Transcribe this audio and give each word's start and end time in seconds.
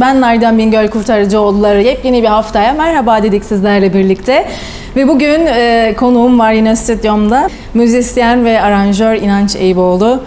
Ben 0.00 0.20
Nardan 0.20 0.58
Bingöl 0.58 0.88
Kurtarıcıoğulları 0.88 1.82
yepyeni 1.82 2.22
bir 2.22 2.28
haftaya 2.28 2.72
merhaba 2.72 3.22
dedik 3.22 3.44
sizlerle 3.44 3.94
birlikte. 3.94 4.48
Ve 4.96 5.08
bugün 5.08 5.46
e, 5.46 5.94
konuğum 5.96 6.38
var 6.38 6.52
yine 6.52 6.76
stüdyomda. 6.76 7.48
Müzisyen 7.74 8.44
ve 8.44 8.60
aranjör 8.60 9.14
İnanç 9.14 9.56
Eyüboğlu. 9.56 10.20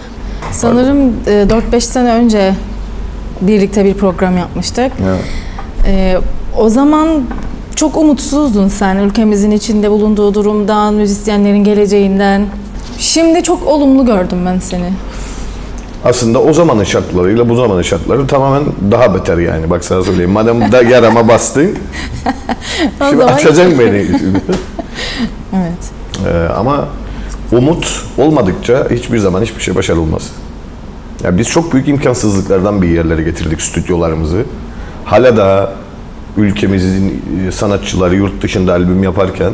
Sanırım 0.52 1.14
e, 1.28 1.32
4-5 1.74 1.82
sene 1.82 2.14
önce 2.14 2.54
birlikte 3.42 3.86
bir 3.86 3.94
program 3.94 4.38
yapmıştık. 4.38 4.92
E, 5.88 6.18
o 6.58 6.70
zaman 6.70 7.24
çok 7.76 7.98
umutsuzdun 7.98 8.68
sen 8.68 8.96
ülkemizin 8.96 9.52
içinde 9.52 9.92
bulunduğu 9.92 10.34
durumdan, 10.34 10.94
müzisyenlerin 10.94 11.64
geleceğinden. 11.64 12.46
Şimdi 13.00 13.44
çok 13.44 13.68
olumlu 13.68 14.06
gördüm 14.06 14.40
ben 14.46 14.60
seni. 14.60 14.90
Aslında 16.06 16.42
o 16.42 16.54
zamanın 16.54 16.84
şartlarıyla 16.84 17.50
bu 17.50 17.56
zamanın 17.56 17.82
şartları 17.82 18.28
tamamen 18.28 18.64
daha 18.92 19.16
beter 19.16 19.38
yani. 19.38 19.70
Bak 19.70 19.86
sana 19.86 20.04
söyleyeyim. 20.04 20.32
Madem 20.32 20.72
da 20.72 20.82
yarama 20.82 21.28
bastın, 21.28 21.64
O 23.02 23.10
şimdi 23.10 23.24
açacaksın 23.24 23.80
beni. 23.80 24.08
Evet. 25.54 25.92
Ee, 26.28 26.54
ama 26.54 26.88
umut 27.52 28.04
olmadıkça 28.18 28.88
hiçbir 28.92 29.18
zaman 29.18 29.42
hiçbir 29.42 29.62
şey 29.62 29.76
başarılmaz. 29.76 30.32
Ya 31.24 31.38
biz 31.38 31.50
çok 31.50 31.74
büyük 31.74 31.88
imkansızlıklardan 31.88 32.82
bir 32.82 32.88
yerlere 32.88 33.24
getirdik 33.24 33.62
stüdyolarımızı. 33.62 34.44
Hala 35.06 35.38
da 35.38 35.74
ülkemizin 36.38 37.24
e, 37.48 37.52
sanatçıları 37.52 38.16
yurt 38.16 38.42
dışında 38.42 38.74
albüm 38.74 39.04
yaparken 39.04 39.52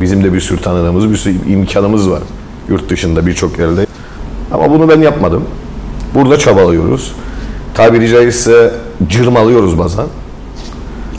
bizim 0.00 0.24
de 0.24 0.32
bir 0.32 0.40
sürü 0.40 0.62
tanıdığımız 0.62 1.10
bir 1.10 1.16
sürü 1.16 1.34
imkanımız 1.48 2.10
var 2.10 2.22
yurt 2.68 2.88
dışında 2.90 3.26
birçok 3.26 3.58
yerde. 3.58 3.86
Ama 4.52 4.70
bunu 4.70 4.88
ben 4.88 5.00
yapmadım. 5.00 5.44
Burada 6.14 6.38
çabalıyoruz. 6.38 7.12
Tabiri 7.74 8.08
caizse 8.08 8.72
cırmalıyoruz 9.08 9.78
bazen. 9.78 10.06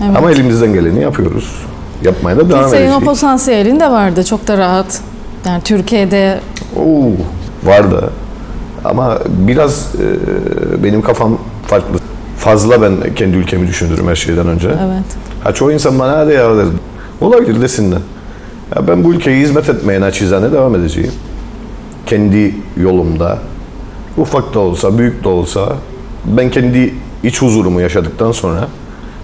Evet. 0.06 0.18
Ama 0.18 0.32
elimizden 0.32 0.74
geleni 0.74 1.02
yapıyoruz. 1.02 1.56
Yapmaya 2.04 2.38
da 2.38 2.50
devam 2.50 2.70
Senin 2.70 2.82
o 2.82 2.84
edeceğiz. 2.84 3.04
potansiyelin 3.06 3.80
de 3.80 3.92
vardı 3.92 4.24
çok 4.24 4.48
da 4.48 4.58
rahat. 4.58 5.02
Yani 5.46 5.62
Türkiye'de 5.64 6.40
Oo, 6.80 7.12
var 7.64 7.92
da. 7.92 8.10
Ama 8.86 9.20
biraz 9.28 9.88
e, 9.96 10.84
benim 10.84 11.02
kafam 11.02 11.38
farklı. 11.68 11.98
Fazla 12.38 12.82
ben 12.82 13.14
kendi 13.16 13.38
ülkemi 13.38 13.68
düşünürüm 13.68 14.08
her 14.08 14.16
şeyden 14.16 14.48
önce. 14.48 14.68
evet. 14.68 15.06
Ha 15.44 15.54
çoğu 15.54 15.72
insan 15.72 16.00
bana 16.00 16.18
hadi 16.18 16.34
ya 16.34 16.58
der. 16.58 16.66
Olabilir 17.22 17.62
desinler. 17.62 18.00
Ya 18.76 18.88
ben 18.88 19.04
bu 19.04 19.14
ülkeye 19.14 19.40
hizmet 19.40 19.70
etmeye 19.70 20.02
naçizane 20.02 20.52
devam 20.52 20.76
edeceğim. 20.76 21.12
Kendi 22.06 22.56
yolumda. 22.78 23.38
Ufak 24.18 24.54
da 24.54 24.60
olsa, 24.60 24.98
büyük 24.98 25.24
de 25.24 25.28
olsa 25.30 25.76
ben 26.26 26.52
kendi 26.52 26.94
iç 27.24 27.42
huzurumu 27.42 27.82
yaşadıktan 27.82 28.32
sonra 28.32 28.68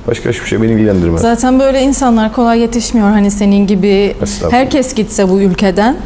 başka 0.07 0.29
hiçbir 0.29 0.45
şey 0.45 0.61
beni 0.61 0.71
ilgilendirmez. 0.71 1.21
Zaten 1.21 1.59
böyle 1.59 1.81
insanlar 1.81 2.33
kolay 2.33 2.59
yetişmiyor 2.59 3.07
hani 3.07 3.31
senin 3.31 3.67
gibi. 3.67 4.15
Herkes 4.49 4.93
gitse 4.93 5.29
bu 5.29 5.41
ülkeden 5.41 5.97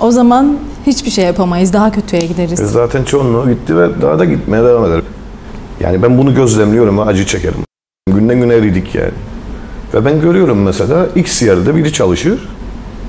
o 0.00 0.10
zaman 0.10 0.56
hiçbir 0.86 1.10
şey 1.10 1.24
yapamayız. 1.24 1.72
Daha 1.72 1.92
kötüye 1.92 2.22
gideriz. 2.22 2.60
E 2.60 2.66
Zaten 2.66 3.04
çoğunluğu 3.04 3.50
gitti 3.50 3.76
ve 3.76 4.02
daha 4.02 4.18
da 4.18 4.24
gitmeye 4.24 4.64
devam 4.64 4.84
eder. 4.84 5.00
Yani 5.80 6.02
ben 6.02 6.18
bunu 6.18 6.34
gözlemliyorum 6.34 6.98
ve 6.98 7.02
acı 7.02 7.26
çekerim. 7.26 7.58
Günden 8.06 8.40
güne 8.40 8.54
eridik 8.54 8.94
yani. 8.94 9.10
Ve 9.94 10.04
ben 10.04 10.20
görüyorum 10.20 10.62
mesela 10.62 11.06
X 11.16 11.42
yerde 11.42 11.76
biri 11.76 11.92
çalışır. 11.92 12.48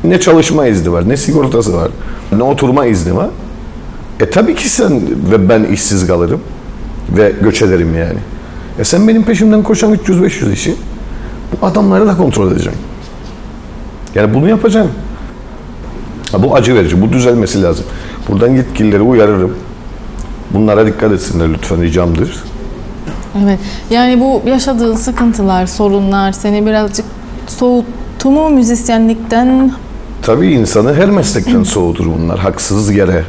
Ne 0.04 0.20
çalışma 0.20 0.68
izni 0.68 0.92
var, 0.92 1.10
ne 1.10 1.18
sigortası 1.18 1.74
var, 1.74 1.92
ne 2.38 2.44
oturma 2.44 2.86
izni 2.86 3.16
var. 3.16 3.30
E 4.20 4.30
tabii 4.30 4.56
ki 4.56 4.70
sen 4.70 5.02
ve 5.32 5.50
ben 5.50 5.64
işsiz 5.64 6.08
kalırım 6.08 6.42
ve 7.18 7.34
göç 7.42 7.62
ederim 7.62 7.98
yani. 7.98 8.20
E 8.80 8.84
sen 8.84 9.08
benim 9.08 9.24
peşimden 9.24 9.64
koşan 9.64 9.94
300-500 9.94 10.54
işi 10.54 10.76
bu 11.52 11.66
adamları 11.66 12.08
da 12.08 12.18
kontrol 12.18 12.52
edeceksin. 12.52 12.82
Yani 14.16 14.34
bunu 14.34 14.50
yapacağım. 14.50 14.92
Ha, 16.32 16.44
bu 16.44 16.56
acı 16.56 16.76
verici, 16.76 17.02
bu 17.02 17.14
düzelmesi 17.14 17.64
lazım. 17.64 17.86
Buradan 18.30 18.48
yetkilileri 18.48 19.02
uyarırım. 19.02 19.56
Bunlara 20.52 20.86
dikkat 20.86 21.12
etsinler 21.12 21.54
lütfen 21.54 21.82
ricamdır. 21.82 22.44
Evet. 23.44 23.60
Yani 23.90 24.20
bu 24.20 24.50
yaşadığın 24.50 24.96
sıkıntılar, 24.96 25.66
sorunlar 25.66 26.32
seni 26.32 26.66
birazcık 26.66 27.06
soğuttu 27.48 28.32
mu 28.32 28.50
müzisyenlikten? 28.50 29.72
Tabii 30.22 30.48
insanı 30.48 30.94
her 30.94 31.10
meslekten 31.10 31.64
soğutur 31.64 32.06
bunlar. 32.06 32.40
Haksız 32.40 32.92
yere 32.92 33.24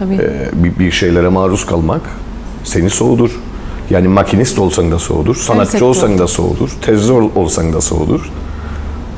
Tabii. 0.00 0.14
e, 0.14 0.50
bir, 0.52 0.78
bir 0.78 0.90
şeylere 0.90 1.28
maruz 1.28 1.66
kalmak 1.66 2.00
seni 2.64 2.90
soğudur. 2.90 3.30
Yani 3.90 4.08
makinist 4.08 4.58
olsan 4.58 4.92
da 4.92 4.98
soğudur, 4.98 5.34
sanatçı 5.36 5.84
olsan 5.84 6.18
da 6.18 6.26
soğudur, 6.26 6.70
ol- 7.10 7.30
olsan 7.34 7.72
da 7.72 7.80
soğudur. 7.80 8.30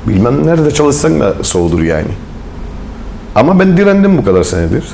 Bilmem 0.09 0.47
nerede 0.47 0.71
çalışsan 0.71 1.21
da 1.21 1.34
soğudur 1.42 1.82
yani. 1.82 2.09
Ama 3.34 3.59
ben 3.59 3.76
direndim 3.76 4.19
bu 4.19 4.25
kadar 4.25 4.42
senedir. 4.42 4.84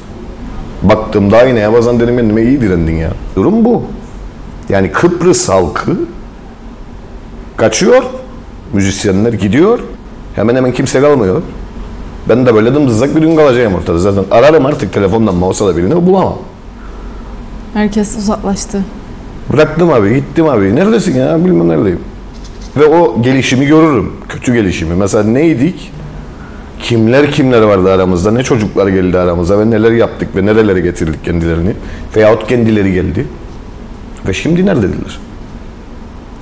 Baktım 0.82 1.31
daha 1.31 1.43
yine 1.43 1.72
bazen 1.72 2.00
dedim 2.00 2.16
kendime 2.16 2.43
iyi 2.43 2.60
direndin 2.60 2.97
ya. 2.97 3.10
Durum 3.37 3.65
bu. 3.65 3.82
Yani 4.69 4.93
Kıbrıs 4.93 5.48
halkı 5.48 5.93
kaçıyor, 7.56 8.03
müzisyenler 8.72 9.32
gidiyor, 9.32 9.78
hemen 10.37 10.56
hemen 10.56 10.72
kimse 10.72 11.00
kalmıyor. 11.00 11.43
Ben 12.28 12.47
de 12.47 12.55
böyle 12.55 12.75
dımdızlak 12.75 13.16
bir 13.16 13.21
gün 13.21 13.37
kalacağım 13.37 13.75
ortada. 13.75 13.99
Zaten 13.99 14.25
ararım 14.31 14.66
artık 14.66 14.93
telefondan 14.93 15.34
mouse'a 15.34 15.69
da 15.69 15.77
birini 15.77 16.06
bulamam. 16.06 16.39
Herkes 17.75 18.16
uzaklaştı. 18.16 18.84
Bıraktım 19.53 19.93
abi, 19.93 20.15
gittim 20.15 20.49
abi. 20.49 20.77
Neredesin 20.77 21.16
ya? 21.19 21.44
Bilmem 21.44 21.69
neredeyim. 21.69 22.00
Ve 22.77 22.84
o 22.84 23.22
gelişimi 23.22 23.66
görürüm. 23.66 24.12
Kötü 24.28 24.55
gelişimi. 24.55 24.94
Mesela 24.94 25.25
neydik? 25.25 25.93
Kimler 26.83 27.33
kimler 27.33 27.62
vardı 27.62 27.93
aramızda? 27.93 28.31
Ne 28.31 28.43
çocuklar 28.43 28.89
geldi 28.89 29.19
aramıza 29.19 29.59
ve 29.59 29.71
neler 29.71 29.93
yaptık 29.93 30.37
ve 30.37 30.47
nerelere 30.47 30.81
getirdik 30.81 31.25
kendilerini? 31.25 31.72
Veyahut 32.16 32.49
kendileri 32.49 32.93
geldi. 32.93 33.27
Ve 34.28 34.34
şimdi 34.34 34.66
nerededirler? 34.66 35.19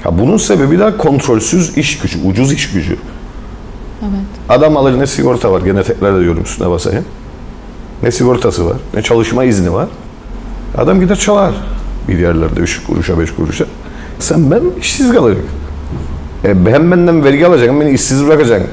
Ya 0.05 0.19
bunun 0.19 0.37
sebebi 0.37 0.79
de 0.79 0.97
kontrolsüz 0.97 1.79
iş 1.79 1.99
gücü, 1.99 2.19
ucuz 2.25 2.53
iş 2.53 2.73
gücü. 2.73 2.97
Adam 4.49 4.77
alır 4.77 4.99
ne 4.99 5.07
sigorta 5.07 5.53
var, 5.53 5.61
gene 5.61 5.83
tekrar 5.83 6.19
ediyorum 6.19 6.43
üstüne 6.43 6.71
basayım. 6.71 7.05
Ne 8.03 8.11
sigortası 8.11 8.67
var, 8.67 8.77
ne 8.95 9.03
çalışma 9.03 9.45
izni 9.45 9.73
var. 9.73 9.89
Adam 10.79 11.01
gider 11.01 11.17
çalar 11.17 11.55
bir 12.09 12.19
yerlerde 12.19 12.61
üç 12.61 12.85
kuruşa, 12.85 13.19
beş 13.19 13.31
kuruşa. 13.31 13.65
Sen 14.19 14.51
ben 14.51 14.61
işsiz 14.81 15.13
kalırım. 15.13 15.47
E, 16.45 16.49
hem 16.49 16.91
benden 16.91 17.25
vergi 17.25 17.47
alacaksın, 17.47 17.81
beni 17.81 17.91
işsiz 17.91 18.27
bırakacaksın. 18.27 18.69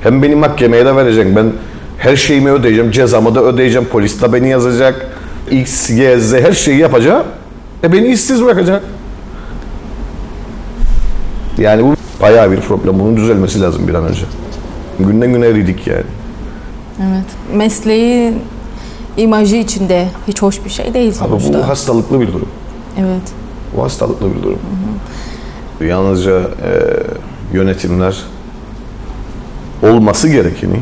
Hem 0.00 0.22
beni 0.22 0.34
mahkemeye 0.34 0.86
de 0.86 0.96
vereceksin. 0.96 1.36
Ben 1.36 1.52
her 1.98 2.16
şeyimi 2.16 2.50
ödeyeceğim, 2.50 2.90
cezamı 2.90 3.34
da 3.34 3.42
ödeyeceğim. 3.44 3.88
Polis 3.88 4.22
de 4.22 4.32
beni 4.32 4.48
yazacak. 4.48 5.06
X, 5.50 5.90
Y, 5.90 6.20
Z 6.20 6.32
her 6.32 6.52
şeyi 6.52 6.78
yapacağım. 6.78 7.24
E 7.84 7.92
beni 7.92 8.08
işsiz 8.08 8.44
bırakacak. 8.44 8.82
Yani 11.58 11.84
bu 11.84 11.94
bayağı 12.20 12.50
bir 12.50 12.60
problem. 12.60 12.98
Bunun 12.98 13.16
düzelmesi 13.16 13.60
lazım 13.60 13.88
bir 13.88 13.94
an 13.94 14.04
önce. 14.04 14.22
Günden 14.98 15.32
güne 15.32 15.46
eridik 15.46 15.86
yani. 15.86 16.04
Evet. 16.98 17.24
Mesleği 17.54 18.32
imajı 19.16 19.56
içinde 19.56 20.08
hiç 20.28 20.42
hoş 20.42 20.64
bir 20.64 20.70
şey 20.70 20.94
değil 20.94 21.14
Ama 21.20 21.40
sonuçta. 21.40 21.58
bu 21.58 21.68
hastalıklı 21.68 22.20
bir 22.20 22.26
durum. 22.28 22.48
Evet. 22.98 23.32
Bu 23.76 23.82
hastalıklı 23.84 24.34
bir 24.36 24.42
durum. 24.42 24.58
Yalnızca 25.80 26.40
e, 26.40 26.70
yönetimler 27.52 28.22
olması 29.82 30.28
gerekeni 30.28 30.80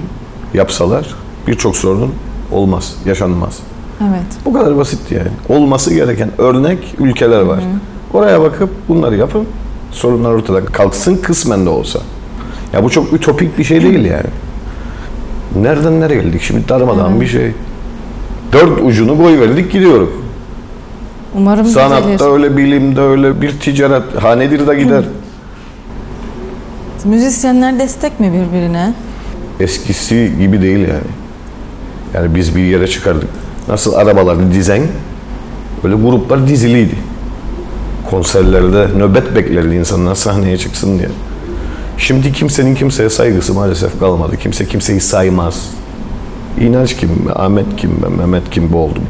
yapsalar 0.54 1.14
birçok 1.46 1.76
sorunun 1.76 2.14
olmaz, 2.52 2.96
yaşanmaz. 3.06 3.58
Evet. 4.02 4.26
Bu 4.44 4.52
kadar 4.52 4.76
basit 4.76 5.12
yani. 5.12 5.28
Olması 5.60 5.94
gereken 5.94 6.30
örnek 6.38 6.94
ülkeler 6.98 7.40
var. 7.40 7.60
Oraya 8.12 8.40
bakıp 8.40 8.70
bunları 8.88 9.16
yapın, 9.16 9.46
sorunlar 9.92 10.30
ortadan 10.30 10.64
kalksın 10.64 11.16
kısmen 11.16 11.66
de 11.66 11.68
olsa. 11.70 12.00
Ya 12.74 12.84
bu 12.84 12.90
çok 12.90 13.12
ütopik 13.12 13.58
bir 13.58 13.64
şey 13.64 13.82
değil 13.82 14.04
yani. 14.04 14.26
Nereden 15.56 16.00
nereye 16.00 16.22
geldik? 16.22 16.42
Şimdi 16.42 16.68
darmadağın 16.68 17.20
bir 17.20 17.26
şey. 17.26 17.52
Dört 18.52 18.80
ucunu 18.82 19.18
koy 19.18 19.40
verdik 19.40 19.72
gidiyoruz. 19.72 20.08
Umarım 21.36 21.64
düzelir. 21.64 21.88
Sanatta 21.88 22.32
öyle, 22.32 22.56
bilimde 22.56 23.00
öyle, 23.00 23.42
bir 23.42 23.60
ticaret 23.60 24.22
hanedir 24.22 24.66
de 24.66 24.74
gider. 24.74 25.04
Müzisyenler 27.04 27.78
destek 27.78 28.20
mi 28.20 28.32
birbirine? 28.32 28.94
Eskisi 29.60 30.32
gibi 30.40 30.62
değil 30.62 30.80
yani. 30.80 31.10
Yani 32.14 32.34
biz 32.34 32.56
bir 32.56 32.62
yere 32.62 32.86
çıkardık. 32.86 33.28
Nasıl 33.68 33.94
arabaları 33.94 34.52
dizen, 34.52 34.82
böyle 35.84 35.94
gruplar 35.94 36.48
diziliydi. 36.48 36.94
Konserlerde 38.10 38.98
nöbet 38.98 39.36
beklerdi 39.36 39.74
insanlar 39.74 40.14
sahneye 40.14 40.58
çıksın 40.58 40.98
diye. 40.98 41.08
Şimdi 41.98 42.32
kimsenin 42.32 42.74
kimseye 42.74 43.10
saygısı 43.10 43.54
maalesef 43.54 44.00
kalmadı. 44.00 44.36
Kimse 44.36 44.66
kimseyi 44.66 45.00
saymaz. 45.00 45.70
İnanç 46.60 46.96
kim, 46.96 47.10
Ahmet 47.36 47.76
kim, 47.76 47.90
Mehmet 48.18 48.50
kim 48.50 48.72
bu 48.72 48.78
oldum. 48.78 49.02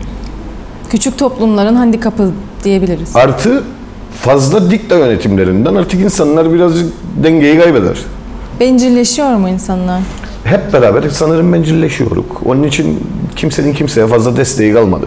Küçük 0.91 1.19
toplumların 1.19 1.75
handikapı 1.75 2.31
diyebiliriz. 2.65 3.17
Artı 3.17 3.65
fazla 4.21 4.71
dikta 4.71 4.99
yönetimlerinden 4.99 5.75
artık 5.75 6.01
insanlar 6.01 6.53
birazcık 6.53 6.93
dengeyi 7.23 7.59
kaybeder. 7.59 7.99
Bencilleşiyor 8.61 9.35
mu 9.37 9.49
insanlar? 9.49 10.01
Hep 10.45 10.73
beraber 10.73 11.05
sanırım 11.11 11.53
bencilleşiyoruz. 11.53 12.25
Onun 12.45 12.63
için 12.63 13.01
kimsenin 13.37 13.73
kimseye 13.73 14.07
fazla 14.07 14.37
desteği 14.37 14.73
kalmadı. 14.73 15.07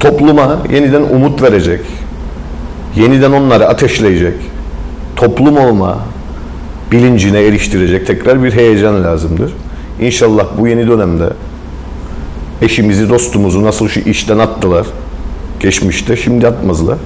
Topluma 0.00 0.58
yeniden 0.72 1.02
umut 1.02 1.42
verecek, 1.42 1.80
yeniden 2.96 3.32
onları 3.32 3.68
ateşleyecek, 3.68 4.34
toplum 5.16 5.56
olma 5.56 5.98
bilincine 6.92 7.40
eriştirecek 7.40 8.06
tekrar 8.06 8.42
bir 8.44 8.52
heyecan 8.52 9.04
lazımdır. 9.04 9.52
İnşallah 10.00 10.46
bu 10.58 10.68
yeni 10.68 10.88
dönemde 10.88 11.28
eşimizi, 12.62 13.08
dostumuzu 13.08 13.64
nasıl 13.64 13.88
şu 13.88 14.00
işten 14.00 14.38
attılar 14.38 14.86
geçmişte, 15.60 16.16
şimdi 16.16 16.46
atmazlar. 16.46 16.98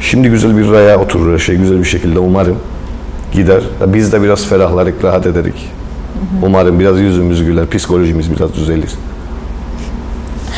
Şimdi 0.00 0.28
güzel 0.28 0.58
bir 0.58 0.70
raya 0.70 1.00
oturur 1.00 1.32
her 1.32 1.38
şey, 1.38 1.56
güzel 1.56 1.78
bir 1.78 1.84
şekilde 1.84 2.18
umarım 2.18 2.56
gider. 3.32 3.62
Biz 3.86 4.12
de 4.12 4.22
biraz 4.22 4.46
ferahlarık, 4.46 5.04
rahat 5.04 5.26
ederik. 5.26 5.68
Umarım 6.42 6.80
biraz 6.80 7.00
yüzümüz 7.00 7.44
güler, 7.44 7.70
psikolojimiz 7.70 8.36
biraz 8.36 8.54
düzelir. 8.54 8.90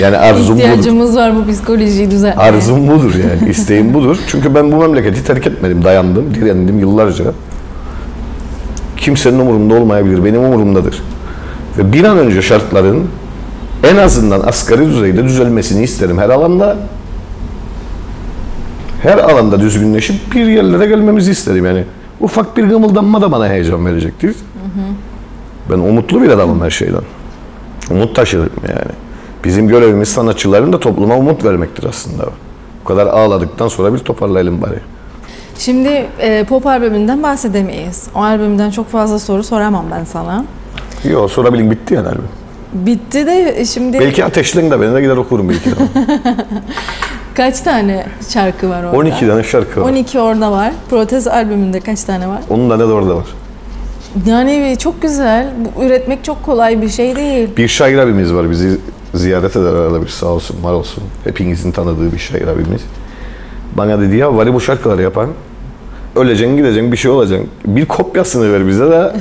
Yani 0.01 0.17
arzum 0.17 0.57
budur. 0.57 0.69
İhtiyacımız 0.69 1.17
var 1.17 1.37
bu 1.37 1.51
psikolojiyi 1.51 2.11
düzeltmeye. 2.11 2.49
Arzum 2.49 2.89
budur 2.89 3.13
yani. 3.15 3.51
isteğim 3.51 3.95
budur. 3.95 4.19
Çünkü 4.29 4.55
ben 4.55 4.73
bu 4.73 4.77
memleketi 4.77 5.25
terk 5.25 5.47
etmedim. 5.47 5.85
Dayandım, 5.85 6.35
direndim 6.35 6.79
yıllarca. 6.79 7.25
Kimsenin 9.07 9.39
umurumda 9.39 9.75
olmayabilir. 9.75 10.25
Benim 10.25 10.45
umurumdadır. 10.45 11.03
Ve 11.79 11.93
bir 11.93 12.05
an 12.05 12.19
önce 12.19 12.43
şartların 12.43 13.09
en 13.85 13.97
azından 13.97 14.41
asgari 14.41 14.87
düzeyde 14.87 15.25
düzelmesini 15.25 15.83
isterim 15.83 16.19
her 16.19 16.29
alanda. 16.29 16.77
Her 19.03 19.19
alanda 19.19 19.61
düzgünleşip 19.61 20.35
bir 20.35 20.47
yerlere 20.47 20.87
gelmemizi 20.87 21.31
isterim 21.31 21.67
yani. 21.67 21.85
Ufak 22.21 22.57
bir 22.57 22.65
gımıldanma 22.65 23.21
da 23.23 23.33
bana 23.33 23.49
heyecan 23.49 23.87
verecektir. 23.87 24.37
Ben 25.71 25.79
umutlu 25.79 26.23
bir 26.23 26.29
adamım 26.29 26.61
her 26.63 26.71
şeyden. 26.71 27.03
Umut 27.91 28.17
taşırım 28.17 28.51
yani. 28.69 28.93
Bizim 29.45 29.69
görevimiz 29.69 30.09
sanatçıların 30.09 30.73
da 30.73 30.81
topluma 30.81 31.17
umut 31.17 31.45
vermektir 31.45 31.85
aslında. 31.85 32.25
Bu 32.85 32.89
kadar 32.89 33.07
ağladıktan 33.07 33.69
sonra 33.69 33.95
bir 33.95 33.99
toparlayalım 33.99 34.63
bari. 34.63 34.81
Şimdi 35.59 36.07
e, 36.21 36.45
pop 36.45 36.67
albümünden 36.67 37.23
bahsedemeyiz. 37.23 38.07
O 38.15 38.21
albümden 38.21 38.71
çok 38.71 38.91
fazla 38.91 39.19
soru 39.19 39.45
soramam 39.45 39.87
ben 39.91 40.05
sana. 40.05 40.45
Yok 41.05 41.31
sorabilin 41.31 41.71
bitti 41.71 41.95
yani 41.95 42.09
albüm. 42.09 42.29
Bitti 42.73 43.27
de 43.27 43.65
şimdi 43.65 44.01
Belki 44.01 44.25
ateşleyin 44.25 44.71
de 44.71 44.81
ben 44.81 44.95
de 44.95 45.01
gider 45.01 45.17
okurum 45.17 45.49
belki 45.49 45.71
de. 45.71 45.75
kaç 47.35 47.61
tane 47.61 48.07
şarkı 48.29 48.69
var 48.71 48.83
orada? 48.85 48.97
12 48.97 49.27
tane 49.27 49.43
şarkı 49.43 49.81
var. 49.81 49.91
12 49.91 50.21
orada 50.21 50.53
var. 50.53 50.73
Protez 50.91 51.29
albümünde 51.29 51.81
kaç 51.81 52.05
tane 52.05 52.29
var? 52.29 52.41
Onun 52.51 52.69
tane 52.69 52.83
de 52.83 52.93
orada 52.93 53.17
var. 53.17 53.27
Yani 54.27 54.77
çok 54.79 55.03
güzel. 55.03 55.49
Bu, 55.59 55.85
üretmek 55.85 56.25
çok 56.25 56.43
kolay 56.43 56.83
bir 56.83 56.89
şey 56.89 57.17
değil. 57.17 57.49
Bir 57.57 57.69
şair 57.69 57.99
abimiz 57.99 58.35
var 58.35 58.51
bizi 58.51 58.79
ziyaret 59.15 59.57
eder 59.57 59.73
arada 59.73 60.03
bir 60.03 60.09
sağ 60.09 60.27
olsun 60.27 60.57
var 60.63 60.73
olsun. 60.73 61.05
Hepinizin 61.25 61.73
tanıdığı 61.73 62.13
bir 62.13 62.19
şair 62.19 62.49
abimiz. 62.49 62.83
Bana 63.75 64.01
dedi 64.01 64.17
ya 64.17 64.27
ya 64.27 64.55
bu 64.55 64.61
şarkıları 64.61 65.03
yapan. 65.03 65.29
Öleceksin 66.17 66.57
gideceksin 66.57 66.93
bir 66.93 66.97
şey 66.97 67.11
olacaksın. 67.11 67.49
Bir 67.67 67.87
kopyasını 67.87 68.53
ver 68.53 68.69
bize 68.69 68.91
de 68.91 69.13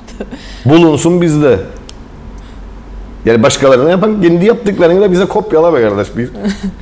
bulunsun 0.64 1.20
bizde. 1.20 1.58
Yani 3.24 3.42
başkalarına 3.42 3.90
yapan 3.90 4.22
kendi 4.22 4.46
yaptıklarını 4.46 5.00
da 5.00 5.12
bize 5.12 5.24
kopyala 5.24 5.74
be 5.74 5.82
kardeş 5.82 6.16
bir. 6.16 6.30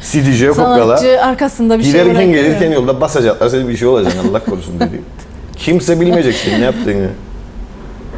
CD'ye 0.02 0.49
kopyala. 0.49 0.96
Sanatçı 0.96 1.22
arkasında 1.22 1.78
bir 1.78 1.82
şey 1.84 1.93
Giderken 1.93 2.32
gelirken 2.32 2.72
yolda 2.72 3.00
basacaklar 3.00 3.49
senin 3.49 3.69
bir 3.69 3.76
şey 3.76 3.88
olacak 3.88 4.12
Allah 4.31 4.44
korusun 4.44 4.81
dedi. 4.81 5.02
Kimse 5.56 6.00
bilmeyecek 6.00 6.34
senin 6.34 6.60
ne 6.60 6.64
yaptığını. 6.64 7.08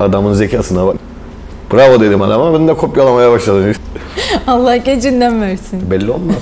Adamın 0.01 0.33
zekasına 0.33 0.87
bak. 0.87 0.97
Bravo 1.73 2.01
dedim 2.01 2.23
adama 2.23 2.55
ben 2.55 2.69
de 2.69 2.75
kopyalamaya 2.75 3.31
başladım. 3.33 3.73
Allah 4.47 4.77
gecinden 4.77 5.41
versin. 5.43 5.91
Belli 5.91 6.11
olmaz. 6.11 6.37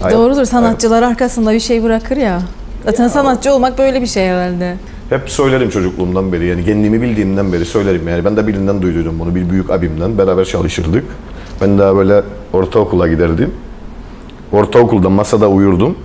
Hayat- 0.00 0.18
Doğrudur. 0.18 0.44
Sanatçılar 0.44 1.02
arkasında 1.02 1.52
bir 1.52 1.60
şey 1.60 1.82
bırakır 1.82 2.16
ya. 2.16 2.42
Zaten 2.84 3.08
sanatçı 3.08 3.54
olmak 3.54 3.78
böyle 3.78 4.00
bir 4.02 4.06
şey 4.06 4.26
herhalde. 4.28 4.76
Hep 5.10 5.30
söylerim 5.30 5.70
çocukluğumdan 5.70 6.32
beri 6.32 6.46
yani 6.46 6.64
kendimi 6.64 7.02
bildiğimden 7.02 7.52
beri 7.52 7.64
söylerim 7.64 8.08
yani 8.08 8.24
ben 8.24 8.36
de 8.36 8.46
birinden 8.46 8.82
duyduydum 8.82 9.18
bunu 9.18 9.34
bir 9.34 9.50
büyük 9.50 9.70
abimden 9.70 10.18
beraber 10.18 10.44
çalışırdık. 10.44 11.04
Ben 11.60 11.78
daha 11.78 11.96
böyle 11.96 12.22
ortaokula 12.52 13.08
giderdim. 13.08 13.54
Ortaokulda 14.52 15.10
masada 15.10 15.48
uyurdum. 15.48 15.98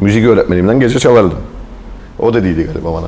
Müzik 0.00 0.26
öğretmenimden 0.26 0.80
gece 0.80 0.98
çalardım. 0.98 1.38
O 2.18 2.34
dediydi 2.34 2.62
galiba 2.72 2.94
bana. 2.94 3.06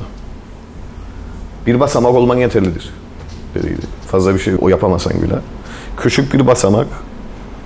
Bir 1.67 1.79
basamak 1.79 2.13
olman 2.15 2.37
yeterlidir 2.37 2.89
dediydi. 3.55 3.81
Fazla 4.07 4.33
bir 4.33 4.39
şey 4.39 4.53
o 4.61 4.69
yapamasan 4.69 5.13
bile. 5.13 5.35
Küçük 5.97 6.33
bir 6.33 6.47
basamak, 6.47 6.87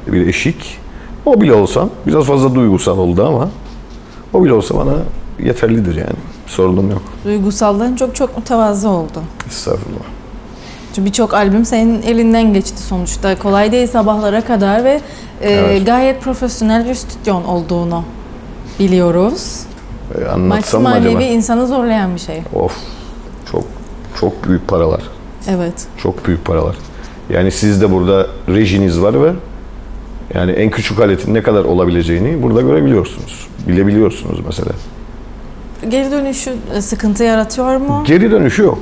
bir 0.08 0.28
eşik. 0.28 0.78
O 1.26 1.42
bile 1.42 1.54
olsam 1.54 1.90
biraz 2.08 2.26
fazla 2.26 2.56
duygusal 2.56 2.98
oldu 2.98 3.26
ama 3.28 3.50
o 4.34 4.44
bile 4.44 4.54
olsa 4.54 4.78
bana 4.78 4.94
yeterlidir 5.40 5.96
yani. 5.96 6.16
Sorunum 6.48 6.92
yok. 6.92 7.02
Duygusaldan 7.26 7.96
çok 7.96 8.16
çok 8.16 8.38
mütevazı 8.38 8.90
oldu. 8.90 9.22
Estağfurullah. 9.48 10.00
Çünkü 10.96 11.06
birçok 11.06 11.34
albüm 11.34 11.66
senin 11.66 12.02
elinden 12.02 12.54
geçti 12.54 12.82
sonuçta. 12.82 13.40
Kolay 13.40 13.72
değil 13.72 13.88
sabahlara 13.88 14.42
kadar 14.42 14.84
ve 14.84 15.02
e, 15.42 15.50
Evet. 15.52 15.86
gayet 15.86 16.22
profesyonel 16.22 16.90
bir 16.90 16.94
stüdyon 16.96 17.44
olduğunu 17.44 18.04
biliyoruz. 18.80 19.60
Maddi 20.16 20.30
anlatsam 20.30 20.82
mı 20.84 20.90
manevi 20.90 21.10
acaba? 21.10 21.24
insanı 21.24 21.68
zorlayan 21.68 22.16
bir 22.16 22.20
şey. 22.20 22.42
Of. 22.56 22.76
Çok 23.52 23.64
çok 24.20 24.48
büyük 24.48 24.68
paralar. 24.68 25.02
Evet. 25.50 25.74
Çok 25.98 26.28
büyük 26.28 26.46
paralar. 26.46 26.76
Yani 27.30 27.52
sizde 27.52 27.92
burada 27.92 28.28
rejiniz 28.50 29.02
var 29.02 29.24
ve 29.24 29.32
yani 30.36 30.52
en 30.52 30.70
küçük 30.70 31.00
aletin 31.00 31.34
ne 31.34 31.44
kadar 31.44 31.66
olabileceğini 31.66 32.44
burada 32.44 32.62
görebiliyorsunuz. 32.62 33.48
Bilebiliyorsunuz 33.68 34.40
mesela. 34.46 34.72
Geri 35.90 36.12
dönüşü 36.12 36.54
e, 36.76 36.82
sıkıntı 36.82 37.24
yaratıyor 37.24 37.78
mu? 37.78 38.04
Geri 38.08 38.32
dönüşü 38.32 38.64
yok. 38.64 38.80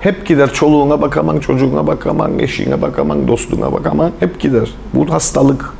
Hep 0.00 0.26
gider 0.26 0.52
çoluğuna 0.52 1.02
bakaman, 1.02 1.38
çocuğuna 1.38 1.86
bakaman, 1.86 2.38
eşine 2.38 2.82
bakaman, 2.82 3.28
dostluğuna 3.28 3.72
bakaman. 3.72 4.12
Hep 4.20 4.40
gider. 4.40 4.70
Bu 4.94 5.12
hastalık. 5.12 5.72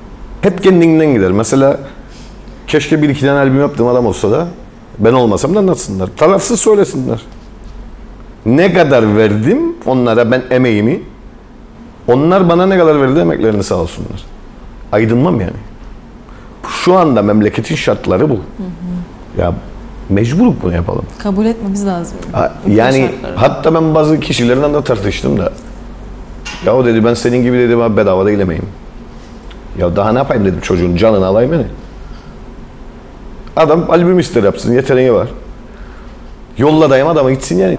Hep 0.42 0.62
kendinden 0.62 1.14
gider. 1.14 1.32
Mesela 1.32 1.80
keşke 2.66 3.02
bir 3.02 3.08
iki 3.08 3.20
tane 3.20 3.38
albüm 3.38 3.60
yaptığım 3.60 3.86
adam 3.86 4.06
olsa 4.06 4.30
da 4.30 4.48
ben 4.98 5.12
olmasam 5.12 5.54
da 5.54 5.58
anlatsınlar. 5.58 6.10
Tarafsız 6.16 6.60
söylesinler. 6.60 7.20
Ne 8.46 8.72
kadar 8.72 9.16
verdim 9.16 9.58
onlara 9.86 10.30
ben 10.30 10.42
emeğimi. 10.50 11.00
Onlar 12.08 12.48
bana 12.48 12.66
ne 12.66 12.78
kadar 12.78 13.00
verdi 13.00 13.20
emeklerini 13.20 13.62
sağ 13.62 13.74
olsunlar. 13.74 14.24
Aydınmam 14.92 15.40
yani. 15.40 15.52
Şu 16.68 16.98
anda 16.98 17.22
memleketin 17.22 17.74
şartları 17.74 18.30
bu. 18.30 18.40
Ya 19.38 19.52
mecburuk 20.08 20.62
bunu 20.62 20.74
yapalım. 20.74 21.04
Kabul 21.18 21.46
etmemiz 21.46 21.86
lazım. 21.86 22.18
Ha, 22.32 22.52
Yani 22.68 23.10
hatta 23.36 23.74
ben 23.74 23.94
bazı 23.94 24.20
kişilerden 24.20 24.74
de 24.74 24.84
tartıştım 24.84 25.38
da. 25.38 25.52
Ya 26.66 26.76
o 26.76 26.84
dedi 26.84 27.04
ben 27.04 27.14
senin 27.14 27.42
gibi 27.42 27.58
dedim 27.58 27.80
abi 27.80 27.96
bedava 27.96 28.24
da 28.24 28.30
ilemeyim. 28.30 28.64
Ya 29.78 29.96
daha 29.96 30.12
ne 30.12 30.18
yapayım 30.18 30.44
dedim 30.44 30.60
çocuğun 30.60 30.96
canını 30.96 31.26
alayım 31.26 31.52
beni. 31.52 31.64
Adam 33.56 33.90
albüm 33.90 34.18
ister 34.18 34.42
yapsın 34.42 34.72
yeteneği 34.74 35.12
var. 35.12 35.28
Yolla 36.58 36.90
dayım 36.90 37.08
adama 37.08 37.30
gitsin 37.30 37.58
yani. 37.58 37.78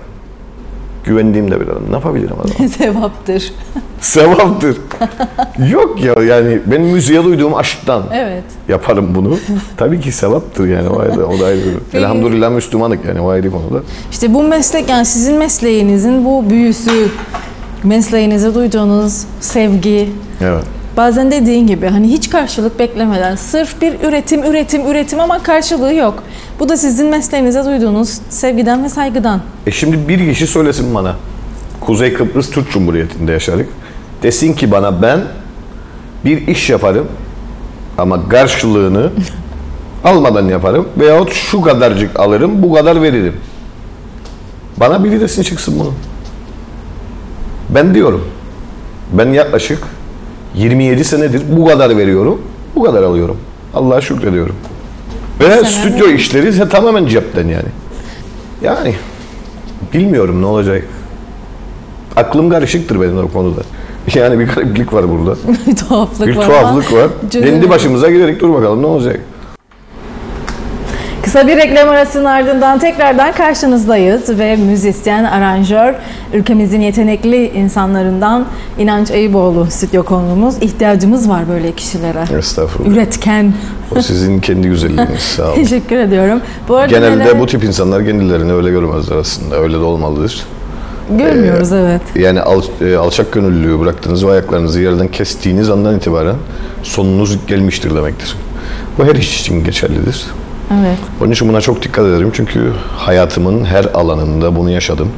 Güvendiğim 1.03 1.51
de 1.51 1.61
bir 1.61 1.67
adam. 1.67 1.83
Ne 1.89 1.93
yapabilirim 1.93 2.35
adam? 2.39 2.67
Sevaptır. 2.77 3.53
Sevaptır. 4.01 4.77
Yok 5.71 6.03
ya 6.03 6.23
yani 6.23 6.59
ben 6.65 6.81
müziğe 6.81 7.23
duyduğum 7.23 7.55
aşktan 7.55 8.03
Evet. 8.13 8.43
yaparım 8.69 9.15
bunu. 9.15 9.37
Tabii 9.77 10.01
ki 10.01 10.11
sevaptır 10.11 10.67
yani 10.67 10.89
o 10.89 10.99
ayrı, 10.99 11.25
o 11.27 11.39
da 11.39 11.45
ayrı. 11.45 11.59
Elhamdülillah 11.93 12.51
Müslümanlık 12.51 13.05
yani 13.05 13.19
o 13.21 13.29
ayrı 13.29 13.51
konuda. 13.51 13.79
İşte 14.11 14.33
bu 14.33 14.43
meslek 14.43 14.89
yani 14.89 15.05
sizin 15.05 15.37
mesleğinizin 15.37 16.25
bu 16.25 16.49
büyüsü, 16.49 17.07
mesleğinize 17.83 18.55
duyduğunuz 18.55 19.23
sevgi, 19.39 20.09
Evet. 20.41 20.63
Bazen 21.01 21.31
dediğin 21.31 21.67
gibi 21.67 21.87
hani 21.87 22.07
hiç 22.07 22.29
karşılık 22.29 22.79
beklemeden 22.79 23.35
sırf 23.35 23.81
bir 23.81 23.99
üretim, 23.99 24.43
üretim, 24.43 24.91
üretim 24.91 25.19
ama 25.19 25.43
karşılığı 25.43 25.93
yok. 25.93 26.23
Bu 26.59 26.69
da 26.69 26.77
sizin 26.77 27.07
mesleğinize 27.07 27.65
duyduğunuz 27.65 28.09
sevgiden 28.29 28.83
ve 28.83 28.89
saygıdan. 28.89 29.41
E 29.67 29.71
şimdi 29.71 30.07
bir 30.07 30.29
kişi 30.29 30.47
söylesin 30.47 30.95
bana. 30.95 31.15
Kuzey 31.79 32.13
Kıbrıs 32.13 32.49
Türk 32.49 32.71
Cumhuriyeti'nde 32.71 33.31
yaşarık. 33.31 33.69
Desin 34.23 34.53
ki 34.53 34.71
bana 34.71 35.01
ben 35.01 35.19
bir 36.25 36.47
iş 36.47 36.69
yaparım 36.69 37.07
ama 37.97 38.29
karşılığını 38.29 39.09
almadan 40.03 40.49
yaparım 40.49 40.87
veyahut 40.99 41.33
şu 41.33 41.61
kadarcık 41.61 42.19
alırım 42.19 42.63
bu 42.63 42.73
kadar 42.73 43.01
veririm. 43.01 43.35
Bana 44.77 45.03
biri 45.03 45.21
desin 45.21 45.43
çıksın 45.43 45.79
bunu. 45.79 45.93
Ben 47.69 47.93
diyorum. 47.93 48.27
Ben 49.13 49.29
yaklaşık 49.29 49.83
27 50.55 51.03
senedir 51.03 51.41
bu 51.49 51.65
kadar 51.65 51.97
veriyorum, 51.97 52.41
bu 52.75 52.83
kadar 52.83 53.03
alıyorum. 53.03 53.37
Allah'a 53.73 54.01
şükrediyorum. 54.01 54.55
Ve 55.39 55.65
stüdyo 55.65 56.07
mi? 56.07 56.13
işleri 56.13 56.49
ise 56.49 56.69
tamamen 56.69 57.05
cepten 57.05 57.47
yani. 57.47 57.69
Yani 58.63 58.95
bilmiyorum 59.93 60.41
ne 60.41 60.45
olacak. 60.45 60.83
Aklım 62.15 62.49
karışıktır 62.49 63.01
benim 63.01 63.17
o 63.17 63.27
konuda. 63.27 63.61
Yani 64.15 64.39
bir 64.39 64.47
gariplik 64.47 64.93
var 64.93 65.05
burada. 65.09 65.35
bir 65.67 65.75
tuhaflık 65.75 66.27
Bir 66.27 66.35
var. 66.35 66.45
tuhaflık 66.45 66.93
var. 66.93 67.07
Kendi 67.31 67.69
başımıza 67.69 68.09
giderek 68.11 68.39
dur 68.39 68.53
bakalım 68.53 68.81
ne 68.81 68.85
olacak. 68.85 69.19
Kısa 71.31 71.47
bir 71.47 71.57
reklam 71.57 71.89
arasının 71.89 72.25
ardından 72.25 72.79
tekrardan 72.79 73.31
karşınızdayız 73.31 74.39
ve 74.39 74.55
müzisyen, 74.55 75.23
aranjör, 75.23 75.93
ülkemizin 76.33 76.81
yetenekli 76.81 77.47
insanlarından 77.47 78.45
İnanç 78.77 79.11
Eyüboğlu 79.11 79.67
stüdyo 79.69 80.03
konuğumuz. 80.03 80.57
İhtiyacımız 80.61 81.29
var 81.29 81.49
böyle 81.49 81.71
kişilere. 81.71 82.37
Estağfurullah. 82.37 82.91
Üretken. 82.91 83.53
O 83.97 84.01
sizin 84.01 84.39
kendi 84.39 84.67
güzelliğiniz. 84.67 85.19
Sağ 85.19 85.47
olun. 85.47 85.55
Teşekkür 85.55 85.95
ediyorum. 85.95 86.41
Bu 86.67 86.75
arada 86.75 86.87
Genelde 86.87 87.19
neler- 87.19 87.39
bu 87.39 87.45
tip 87.45 87.63
insanlar 87.63 88.05
kendilerini 88.05 88.53
öyle 88.53 88.69
görmezler 88.69 89.15
aslında. 89.15 89.55
Öyle 89.55 89.73
de 89.73 89.83
olmalıdır. 89.83 90.45
görmüyoruz 91.09 91.71
evet. 91.73 92.01
Yani 92.15 92.41
al, 92.41 92.61
e, 92.81 92.95
alçak 92.95 93.31
gönüllülüğü 93.31 93.79
bıraktığınız 93.79 94.25
ve 94.27 94.31
ayaklarınızı 94.31 94.81
yerden 94.81 95.07
kestiğiniz 95.07 95.69
andan 95.69 95.95
itibaren 95.97 96.35
sonunuz 96.83 97.45
gelmiştir 97.47 97.95
demektir. 97.95 98.35
Bu 98.97 99.05
her 99.05 99.15
iş 99.15 99.41
için 99.41 99.63
geçerlidir. 99.63 100.25
Evet. 100.79 100.97
Onun 101.21 101.31
için 101.31 101.49
buna 101.49 101.61
çok 101.61 101.83
dikkat 101.83 102.05
ederim 102.05 102.31
çünkü 102.33 102.71
hayatımın 102.97 103.65
her 103.65 103.85
alanında 103.93 104.55
bunu 104.55 104.69
yaşadım. 104.69 105.09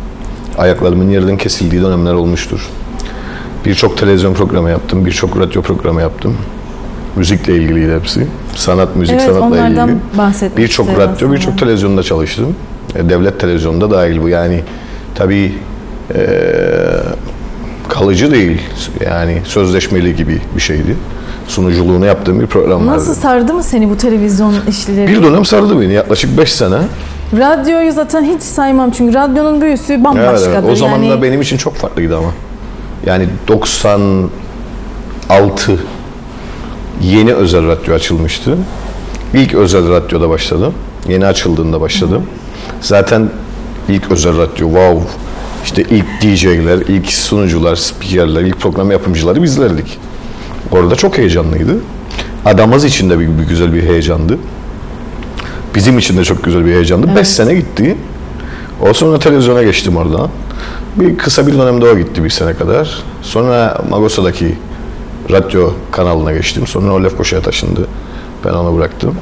Ayaklarımın 0.57 1.10
yerden 1.10 1.38
kesildiği 1.38 1.81
dönemler 1.81 2.13
olmuştur. 2.13 2.69
Birçok 3.65 3.98
televizyon 3.98 4.33
programı 4.33 4.69
yaptım, 4.69 5.05
birçok 5.05 5.39
radyo 5.39 5.62
programı 5.62 6.01
yaptım. 6.01 6.38
Müzikle 7.15 7.55
ilgiliydi 7.55 7.93
hepsi. 7.95 8.27
Sanat, 8.55 8.95
müzik, 8.95 9.15
Evet, 9.15 9.25
sanatla 9.33 9.67
ilgili. 9.67 10.57
Birçok 10.57 10.89
radyo, 11.00 11.31
birçok 11.31 11.57
televizyonda 11.57 12.03
çalıştım. 12.03 12.55
E, 12.95 13.10
Devlet 13.10 13.39
televizyonda 13.39 13.91
dahil 13.91 14.22
bu. 14.22 14.29
Yani 14.29 14.62
tabii 15.15 15.53
e, 16.15 16.25
kalıcı 17.89 18.31
değil. 18.31 18.62
Yani 19.05 19.41
sözleşmeli 19.45 20.15
gibi 20.15 20.41
bir 20.55 20.62
şeydi. 20.62 20.95
Sunuculuğunu 21.47 22.05
yaptığım 22.05 22.39
bir 22.39 22.47
program 22.47 22.88
Nasıl 22.88 23.09
vardı. 23.09 23.19
sardı 23.21 23.53
mı 23.53 23.63
seni 23.63 23.89
bu 23.89 23.97
televizyon 23.97 24.53
işleri? 24.69 25.07
Bir 25.07 25.23
dönem 25.23 25.45
sardı 25.45 25.81
beni 25.81 25.93
yaklaşık 25.93 26.38
5 26.38 26.53
sene. 26.53 26.77
Radyoyu 27.38 27.91
zaten 27.91 28.23
hiç 28.23 28.41
saymam 28.41 28.91
çünkü 28.91 29.13
radyonun 29.13 29.62
büyüsü 29.62 29.93
Evet, 29.93 30.03
bambaşkadır. 30.03 30.53
evet. 30.53 30.69
O 30.71 30.75
zaman 30.75 30.97
yani, 30.97 31.09
da 31.09 31.21
benim 31.21 31.41
için 31.41 31.57
çok 31.57 31.75
farklıydı 31.75 32.17
ama. 32.17 32.29
Yani 33.05 33.27
96 33.47 34.29
yeni 37.01 37.33
özel 37.33 37.67
radyo 37.67 37.95
açılmıştı. 37.95 38.57
İlk 39.33 39.53
özel 39.53 39.89
radyoda 39.89 40.29
başladım. 40.29 40.73
Yeni 41.09 41.25
açıldığında 41.25 41.81
başladım. 41.81 42.23
Zaten 42.81 43.29
ilk 43.89 44.12
özel 44.12 44.38
radyo 44.38 44.67
wow. 44.67 45.00
İşte 45.63 45.81
ilk 45.81 46.21
DJ'ler, 46.21 46.77
ilk 46.77 47.12
sunucular, 47.12 47.75
spikerler, 47.75 48.41
ilk 48.41 48.59
program 48.59 48.91
yapımcıları 48.91 49.43
bizlerdik. 49.43 50.00
Orada 50.74 50.96
çok 50.96 51.18
heyecanlıydı. 51.18 51.77
Adamız 52.46 52.86
için 52.86 53.10
de 53.10 53.20
bir, 53.20 53.27
bir 53.27 53.44
güzel 53.44 53.74
bir 53.74 53.84
heyecandı. 53.84 54.38
Bizim 55.75 55.98
için 55.98 56.18
de 56.18 56.24
çok 56.24 56.44
güzel 56.44 56.65
bir 56.65 56.74
heyecandı. 56.74 57.08
5 57.15 57.27
sene 57.27 57.53
gitti. 57.56 57.98
O 58.89 58.94
sonra 58.94 59.20
televizyona 59.20 59.63
geçtim 59.63 59.98
oradan. 59.98 60.30
Bir 60.96 61.18
kısa 61.18 61.48
bir 61.48 61.53
dönemde 61.53 61.86
o 61.86 61.98
gitti 61.98 62.24
bir 62.24 62.30
sene 62.30 62.53
kadar. 62.53 63.03
Sonra 63.22 63.82
Magosa'daki 63.89 64.58
radyo 65.32 65.72
kanalına 65.92 66.34
geçtim. 66.34 66.68
Sonra 66.68 66.94
o 66.94 67.03
Lefkoşa'ya 67.03 67.42
taşındı. 67.42 67.88
Ben 68.46 68.53
onu 68.53 68.77
bıraktım. 68.77 69.15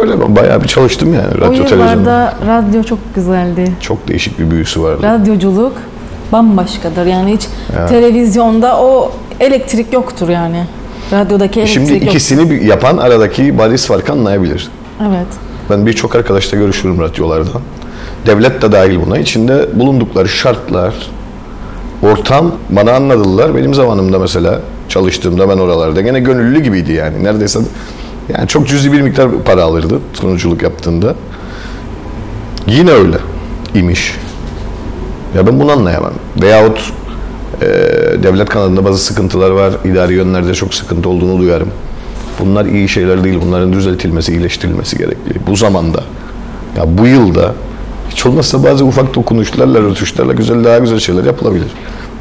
Öyle 0.00 0.20
ben 0.20 0.36
bayağı 0.36 0.62
bir 0.62 0.68
çalıştım 0.68 1.14
yani 1.14 1.28
o 1.38 1.40
radyo 1.40 1.64
televizyonda. 1.64 1.92
yıllarda 1.92 2.36
radyo 2.46 2.82
çok 2.82 2.98
güzeldi. 3.14 3.72
Çok 3.80 4.08
değişik 4.08 4.38
bir 4.38 4.50
büyüsü 4.50 4.82
vardı. 4.82 5.02
Radyoculuk 5.02 5.72
bambaşkadır. 6.32 7.06
Yani 7.06 7.34
hiç 7.34 7.46
televizyonda 7.88 8.80
o 8.80 9.12
elektrik 9.40 9.92
yoktur 9.92 10.28
yani. 10.28 10.64
Radyodaki 11.12 11.60
elektrik 11.60 11.74
Şimdi 11.74 11.92
yoktur. 11.92 12.08
ikisini 12.08 12.50
bir 12.50 12.60
yapan 12.60 12.96
aradaki 12.96 13.58
bariz 13.58 13.86
farkı 13.86 14.12
anlayabilir. 14.12 14.68
Evet. 15.08 15.26
Ben 15.70 15.86
birçok 15.86 16.14
arkadaşla 16.14 16.58
görüşürüm 16.58 17.00
radyolardan. 17.00 17.62
Devlet 18.26 18.62
de 18.62 18.72
dahil 18.72 19.00
buna. 19.06 19.18
İçinde 19.18 19.68
bulundukları 19.74 20.28
şartlar, 20.28 20.94
ortam 22.02 22.52
bana 22.70 22.92
anladılar. 22.92 23.56
Benim 23.56 23.74
zamanımda 23.74 24.18
mesela 24.18 24.60
çalıştığımda 24.88 25.48
ben 25.48 25.58
oralarda 25.58 26.00
gene 26.00 26.20
gönüllü 26.20 26.62
gibiydi 26.62 26.92
yani. 26.92 27.24
Neredeyse 27.24 27.60
yani 28.36 28.48
çok 28.48 28.68
cüzi 28.68 28.92
bir 28.92 29.00
miktar 29.00 29.28
para 29.44 29.62
alırdı 29.62 29.98
sunuculuk 30.12 30.62
yaptığında. 30.62 31.14
Yine 32.66 32.90
öyle 32.90 33.16
imiş. 33.74 34.14
Ya 35.36 35.46
ben 35.46 35.60
bunu 35.60 35.72
anlayamam. 35.72 36.12
Veyahut 36.42 36.92
e, 37.62 37.66
devlet 38.22 38.48
kanalında 38.48 38.84
bazı 38.84 38.98
sıkıntılar 38.98 39.50
var. 39.50 39.72
İdari 39.84 40.14
yönlerde 40.14 40.54
çok 40.54 40.74
sıkıntı 40.74 41.08
olduğunu 41.08 41.38
duyarım. 41.38 41.68
Bunlar 42.40 42.64
iyi 42.66 42.88
şeyler 42.88 43.24
değil. 43.24 43.38
Bunların 43.42 43.72
düzeltilmesi, 43.72 44.32
iyileştirilmesi 44.32 44.98
gerekli. 44.98 45.46
Bu 45.46 45.56
zamanda, 45.56 46.02
ya 46.76 46.98
bu 46.98 47.06
yılda 47.06 47.54
hiç 48.10 48.26
olmazsa 48.26 48.64
bazı 48.64 48.84
ufak 48.84 49.14
dokunuşlarla, 49.14 49.82
rötuşlarla 49.82 50.32
güzel, 50.32 50.64
daha 50.64 50.78
güzel 50.78 50.98
şeyler 50.98 51.24
yapılabilir 51.24 51.68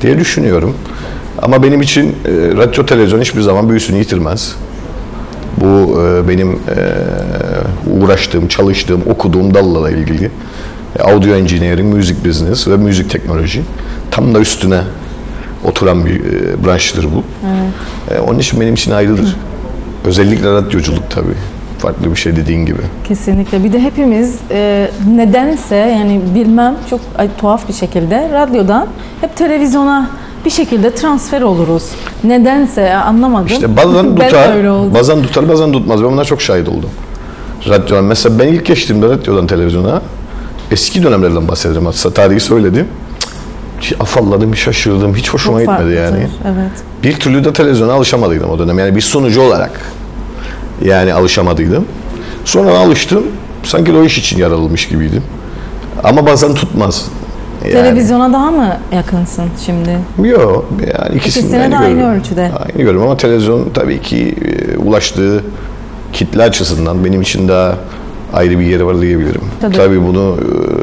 diye 0.02 0.20
düşünüyorum. 0.20 0.76
Ama 1.42 1.64
benim 1.64 1.82
için 1.82 2.06
e, 2.06 2.32
radyo, 2.58 2.86
televizyon 2.86 3.22
hiçbir 3.22 3.42
zaman 3.42 3.70
büyüsünü 3.70 3.98
yitirmez. 3.98 4.56
Bu 5.58 6.02
e, 6.02 6.28
benim 6.28 6.52
e, 6.52 6.58
uğraştığım, 8.00 8.48
çalıştığım, 8.48 9.02
okuduğum 9.10 9.54
dalla 9.54 9.84
da 9.84 9.92
ilgili. 9.92 10.32
E, 10.98 11.02
audio 11.02 11.36
engineering, 11.36 11.96
music 11.96 12.16
business 12.26 12.68
ve 12.68 12.78
müzik 12.78 13.10
teknoloji. 13.10 13.62
Tam 14.12 14.36
da 14.36 14.40
üstüne 14.40 14.82
oturan 15.66 16.06
bir 16.06 16.20
e, 16.20 16.66
branştır 16.66 17.04
bu. 17.16 17.24
E, 18.14 18.20
onun 18.20 18.40
için 18.40 18.62
benim 18.62 18.74
için 18.74 18.92
ayrıdır. 18.92 19.36
Özellikle 20.06 20.52
radyoculuk 20.52 21.10
tabii. 21.10 21.36
Farklı 21.80 22.12
bir 22.12 22.16
şey 22.16 22.36
dediğin 22.36 22.66
gibi. 22.66 22.82
Kesinlikle. 23.08 23.64
Bir 23.64 23.74
de 23.74 23.80
hepimiz 23.80 24.36
e, 24.52 24.92
nedense 25.16 25.76
yani 25.76 26.22
bilmem 26.36 26.76
çok 26.90 27.00
ay, 27.18 27.30
tuhaf 27.38 27.68
bir 27.68 27.74
şekilde 27.74 28.30
radyodan 28.34 28.88
hep 29.22 29.36
televizyona 29.36 30.10
bir 30.46 30.50
şekilde 30.50 30.96
transfer 30.96 31.42
oluruz. 31.42 31.84
Nedense 32.24 32.94
anlamadım. 32.94 33.48
İşte 33.48 33.78
bazen 33.78 34.16
tutar, 34.16 34.66
bazen 34.94 35.22
tutar, 35.22 35.50
bazen 35.50 35.72
tutmaz. 35.72 36.04
Ben 36.04 36.12
buna 36.12 36.26
çok 36.26 36.42
şahit 36.42 36.70
oldum. 36.70 36.90
Radyodan. 37.70 38.04
Mesela 38.04 38.40
ben 38.40 38.48
ilk 38.48 38.66
geçtiğimde 38.66 39.08
radyodan 39.08 39.48
televizyona 39.48 40.02
eski 40.72 41.04
dönemlerden 41.04 41.48
bahsederim. 41.48 41.86
Hatta 41.86 42.14
tarihi 42.14 42.40
söyledim. 42.40 42.88
Afalladım, 44.00 44.56
şaşırdım. 44.56 45.16
Hiç 45.16 45.30
hoşuma 45.30 45.66
Çok 45.66 45.78
gitmedi 45.78 45.96
yani. 45.96 46.28
Evet. 46.46 46.72
Bir 47.04 47.14
türlü 47.20 47.44
de 47.44 47.54
televizyona 47.54 47.94
alışamadıydım 47.94 48.50
o 48.50 48.60
dönem. 48.60 48.80
Yani 48.80 48.96
bir 48.96 49.02
sunucu 49.02 49.42
olarak 49.42 49.72
yani 50.86 51.14
alışamadıydım. 51.14 51.86
Sonra 52.46 52.78
alıştım. 52.78 53.24
Sanki 53.64 53.94
o 53.94 54.04
iş 54.04 54.18
için 54.18 54.38
yaratılmış 54.38 54.88
gibiydim. 54.88 55.24
Ama 56.04 56.26
bazen 56.26 56.54
tutmaz. 56.54 57.06
Yani, 57.64 57.74
Televizyona 57.74 58.34
daha 58.34 58.52
mı 58.52 58.78
yakınsın 58.96 59.46
şimdi? 59.66 59.98
Yok. 60.30 60.66
Yani 60.82 61.16
ikisini 61.18 61.44
İkisine 61.44 61.60
de 61.60 61.64
aynı 61.64 61.78
aynı 61.78 61.90
görüyorum. 61.94 62.20
ölçüde. 62.20 62.42
Aynı 62.42 62.78
görüyorum 62.78 63.02
ama 63.04 63.18
televizyon 63.18 63.70
tabii 63.74 64.02
ki 64.02 64.36
e, 64.46 64.78
ulaştığı 64.78 65.44
kitle 66.14 66.44
açısından 66.44 67.06
benim 67.06 67.22
için 67.22 67.48
daha 67.48 67.76
ayrı 68.34 68.60
bir 68.60 68.66
yeri 68.66 68.86
var 68.86 69.02
diyebilirim. 69.02 69.42
Tabii. 69.62 69.76
Tabii, 69.76 70.08
bunu 70.08 70.38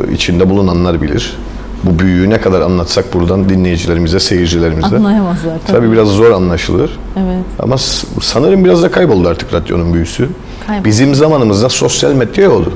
e, 0.09 0.13
içinde 0.13 0.51
bulunanlar 0.51 1.03
bilir. 1.03 1.37
Bu 1.85 1.99
büyüyü 1.99 2.31
ne 2.31 2.41
kadar 2.41 2.61
anlatsak 2.61 3.15
buradan 3.15 3.49
dinleyicilerimize, 3.49 4.21
seyircilerimize. 4.21 4.97
Anlayamazlar 4.97 5.59
tabii. 5.67 5.79
Tabii 5.79 5.93
biraz 5.93 6.09
zor 6.09 6.31
anlaşılır. 6.31 6.99
Evet. 7.17 7.45
Ama 7.59 7.77
sanırım 8.21 8.65
biraz 8.65 8.83
da 8.83 8.91
kayboldu 8.91 9.29
artık 9.29 9.55
radyonun 9.55 9.95
büyüsü. 9.95 10.29
Kayboldu. 10.67 10.85
Bizim 10.85 11.15
zamanımızda 11.15 11.69
sosyal 11.69 12.13
medya 12.13 12.45
yoktu. 12.45 12.73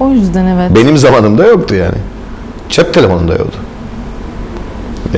O 0.00 0.10
yüzden 0.10 0.46
evet. 0.46 0.76
Benim 0.76 0.96
zamanımda 0.96 1.46
yoktu 1.46 1.74
yani. 1.74 1.98
Cep 2.68 2.94
telefonunda 2.94 3.32
yoktu. 3.32 3.58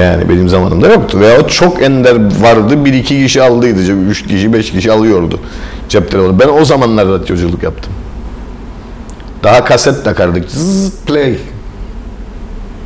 Yani 0.00 0.28
benim 0.28 0.48
zamanımda 0.48 0.88
yoktu. 0.88 1.20
Veya 1.20 1.48
çok 1.48 1.82
ender 1.82 2.16
vardı. 2.42 2.84
Bir 2.84 2.92
iki 2.92 3.22
kişi 3.22 3.42
aldıydı. 3.42 3.92
Üç 3.92 4.26
kişi, 4.26 4.52
beş 4.52 4.72
kişi 4.72 4.92
alıyordu 4.92 5.40
cep 5.88 6.10
telefonu. 6.10 6.38
Ben 6.38 6.48
o 6.48 6.64
zamanlar 6.64 7.08
radyoculuk 7.08 7.62
yaptım. 7.62 7.92
Daha 9.44 9.64
kaset 9.64 10.04
takardık. 10.04 10.50
Zzz, 10.50 10.90
play. 11.06 11.38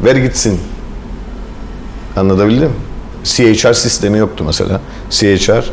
Ver 0.04 0.16
gitsin. 0.16 0.60
Anlatabildim? 2.16 2.72
CHR 3.24 3.72
sistemi 3.72 4.18
yoktu 4.18 4.44
mesela. 4.46 4.80
CHR 5.10 5.70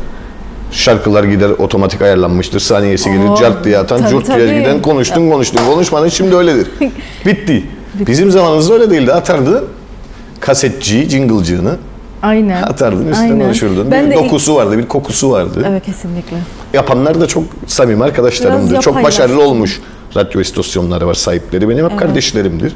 şarkılar 0.70 1.24
gider 1.24 1.50
otomatik 1.50 2.02
ayarlanmıştır. 2.02 2.60
Saniyesi 2.60 3.10
gelir 3.10 3.28
Oo, 3.28 3.36
cart 3.40 3.64
diye 3.64 3.78
atan, 3.78 3.98
tabii, 3.98 4.10
curt 4.10 4.26
diye 4.26 4.58
giden 4.58 4.82
konuştun 4.82 5.30
konuştun 5.30 5.66
konuşmadın 5.66 6.08
şimdi 6.08 6.36
öyledir. 6.36 6.68
Bitti. 7.26 7.64
Bizim 8.06 8.30
zamanımızda 8.30 8.74
öyle 8.74 8.90
değildi. 8.90 9.12
Atardı 9.12 9.64
kasetçi, 10.40 11.08
jingle'cığını. 11.10 11.76
Aynen. 12.22 12.62
Atardın 12.62 13.08
üstüne 13.08 13.26
Aynen. 13.26 13.40
konuşurdun. 13.40 13.90
Ben 13.90 14.10
bir 14.10 14.16
dokusu 14.16 14.54
vardı, 14.54 14.78
bir 14.78 14.88
kokusu 14.88 15.30
vardı. 15.30 15.66
Evet 15.68 15.84
kesinlikle. 15.84 16.36
Yapanlar 16.72 17.20
da 17.20 17.26
çok 17.26 17.44
samimi 17.66 18.04
arkadaşlarımdır. 18.04 18.70
Biraz 18.70 18.84
Çok 18.84 19.02
başarılı 19.04 19.42
olmuş 19.42 19.80
radyo 20.16 20.40
istasyonları 20.40 21.06
var 21.06 21.14
sahipleri. 21.14 21.68
Benim 21.68 21.90
hep 21.90 21.98
kardeşlerimdir. 21.98 22.72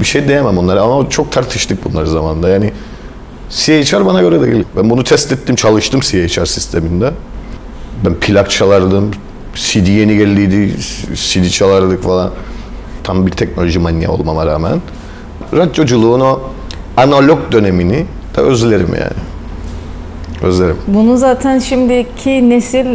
Bir 0.00 0.04
şey 0.04 0.28
diyemem 0.28 0.58
onlara 0.58 0.82
ama 0.82 1.10
çok 1.10 1.32
tartıştık 1.32 1.84
bunları 1.84 2.06
zamanında. 2.06 2.48
Yani 2.48 2.72
CHR 3.50 4.06
bana 4.06 4.20
göre 4.20 4.42
değil. 4.42 4.64
Ben 4.76 4.90
bunu 4.90 5.04
test 5.04 5.32
ettim, 5.32 5.56
çalıştım 5.56 6.00
CHR 6.00 6.44
sisteminde. 6.44 7.10
Ben 8.04 8.14
plak 8.14 8.50
çalardım. 8.50 9.10
CD 9.54 9.88
yeni 9.88 10.16
geldiydi. 10.16 10.74
CD 11.14 11.48
çalardık 11.48 12.02
falan. 12.02 12.30
Tam 13.04 13.26
bir 13.26 13.32
teknoloji 13.32 13.78
manyağı 13.78 14.12
olmama 14.12 14.46
rağmen. 14.46 14.80
Radyoculuğun 15.56 16.20
o 16.20 16.40
analog 16.96 17.52
dönemini 17.52 18.06
de 18.36 18.40
özlerim 18.40 18.94
yani. 18.94 19.22
Özlerim. 20.42 20.76
Bunu 20.86 21.16
zaten 21.16 21.58
şimdiki 21.58 22.50
nesil 22.50 22.86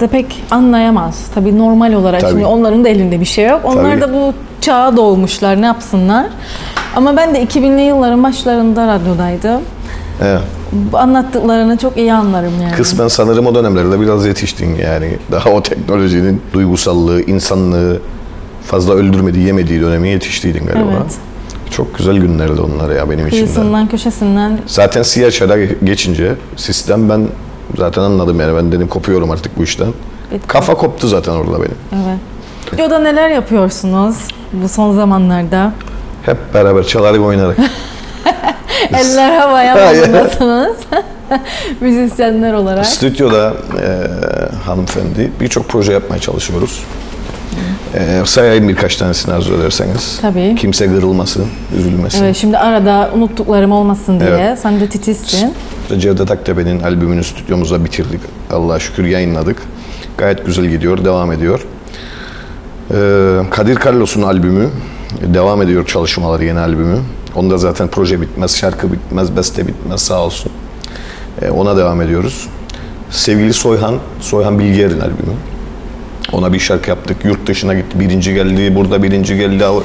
de 0.00 0.06
pek 0.06 0.42
anlayamaz. 0.50 1.26
Tabii 1.34 1.58
normal 1.58 1.92
olarak. 1.92 2.20
Tabii. 2.20 2.30
Şimdi 2.30 2.46
onların 2.46 2.84
da 2.84 2.88
elinde 2.88 3.20
bir 3.20 3.24
şey 3.24 3.46
yok. 3.46 3.60
Onlar 3.64 3.90
Tabii. 3.90 4.00
da 4.00 4.12
bu 4.12 4.34
çağa 4.60 4.96
doğmuşlar. 4.96 5.62
Ne 5.62 5.66
yapsınlar? 5.66 6.26
Ama 6.96 7.16
ben 7.16 7.34
de 7.34 7.42
2000'li 7.44 7.80
yılların 7.80 8.24
başlarında 8.24 8.86
radyodaydım. 8.86 9.60
Evet. 10.22 10.40
Anlattıklarını 10.92 11.76
çok 11.76 11.96
iyi 11.96 12.12
anlarım 12.12 12.52
yani. 12.62 12.76
Kısmen 12.76 13.08
sanırım 13.08 13.46
o 13.46 13.54
dönemlerde 13.54 14.00
biraz 14.00 14.26
yetiştin 14.26 14.74
yani. 14.74 15.18
Daha 15.32 15.50
o 15.50 15.62
teknolojinin 15.62 16.42
duygusallığı, 16.52 17.22
insanlığı 17.22 18.00
fazla 18.64 18.94
öldürmediği, 18.94 19.46
yemediği 19.46 19.80
döneme 19.80 20.08
yetiştiydin 20.08 20.66
galiba. 20.66 20.90
Evet. 21.00 21.14
Çok 21.70 21.98
güzel 21.98 22.16
günlerdi 22.16 22.60
onlar 22.60 22.90
ya 22.90 23.10
benim 23.10 23.26
için. 23.26 23.36
Kıyısından 23.36 23.88
köşesinden 23.88 24.58
Zaten 24.66 25.02
CHR'a 25.02 25.56
geçince 25.84 26.34
sistem 26.56 27.08
ben 27.08 27.26
zaten 27.76 28.02
anladım 28.02 28.40
yani 28.40 28.56
ben 28.56 28.72
dedim 28.72 28.88
kopuyorum 28.88 29.30
artık 29.30 29.58
bu 29.58 29.62
işten. 29.62 29.88
Bitti. 30.32 30.46
Kafa 30.48 30.74
koptu 30.74 31.08
zaten 31.08 31.32
orada 31.32 31.56
benim. 31.58 31.74
evet. 31.92 32.18
Radyoda 32.74 32.98
neler 32.98 33.28
yapıyorsunuz 33.28 34.16
bu 34.52 34.68
son 34.68 34.94
zamanlarda? 34.96 35.72
Hep 36.22 36.54
beraber 36.54 36.82
çalarak 36.86 37.20
oynarak. 37.20 37.56
Eller 39.00 39.38
havaya 39.38 39.86
Hayır. 39.86 40.08
modundasınız. 40.08 40.76
Müzisyenler 41.80 42.52
olarak. 42.52 42.86
Stüdyoda 42.86 43.52
e, 43.82 43.86
hanımefendi 44.66 45.32
birçok 45.40 45.68
proje 45.68 45.92
yapmaya 45.92 46.20
çalışıyoruz. 46.20 46.84
E, 47.94 48.22
sayayım 48.24 48.68
birkaç 48.68 48.96
tanesini 48.96 49.34
arzu 49.34 49.54
ederseniz. 49.54 50.18
Tabii. 50.22 50.54
Kimse 50.58 50.86
kırılmasın, 50.86 51.46
üzülmesin. 51.78 52.24
Evet, 52.24 52.36
şimdi 52.36 52.58
arada 52.58 53.10
unuttuklarım 53.14 53.72
olmasın 53.72 54.20
diye. 54.20 54.30
Evet. 54.30 54.58
Sen 54.58 54.80
de 54.80 54.88
titizsin. 54.88 55.54
Cevdet 55.98 56.30
Aktepe'nin 56.30 56.80
albümünü 56.80 57.24
stüdyomuzda 57.24 57.84
bitirdik. 57.84 58.20
Allah'a 58.52 58.78
şükür 58.78 59.04
yayınladık. 59.04 59.62
Gayet 60.18 60.46
güzel 60.46 60.66
gidiyor, 60.66 61.04
devam 61.04 61.32
ediyor. 61.32 61.66
Ee, 62.90 63.40
Kadir 63.50 63.78
Carlos'un 63.84 64.22
albümü 64.22 64.68
devam 65.22 65.62
ediyor 65.62 65.86
çalışmaları 65.86 66.44
yeni 66.44 66.58
albümü. 66.58 66.98
Onda 67.34 67.58
zaten 67.58 67.88
proje 67.88 68.20
bitmez, 68.20 68.56
şarkı 68.56 68.92
bitmez, 68.92 69.36
beste 69.36 69.66
bitmez 69.66 70.00
sağ 70.00 70.24
olsun. 70.24 70.52
Ee, 71.42 71.50
ona 71.50 71.76
devam 71.76 72.02
ediyoruz. 72.02 72.48
Sevgili 73.10 73.52
Soyhan, 73.52 73.94
Soyhan 74.20 74.58
Bilgiyer'in 74.58 75.00
albümü. 75.00 75.34
Ona 76.32 76.52
bir 76.52 76.58
şarkı 76.58 76.90
yaptık. 76.90 77.16
Yurt 77.24 77.46
dışına 77.46 77.74
gitti. 77.74 78.00
Birinci 78.00 78.34
geldi. 78.34 78.74
Burada 78.74 79.02
birinci 79.02 79.36
geldi. 79.36 79.64
Av- 79.64 79.82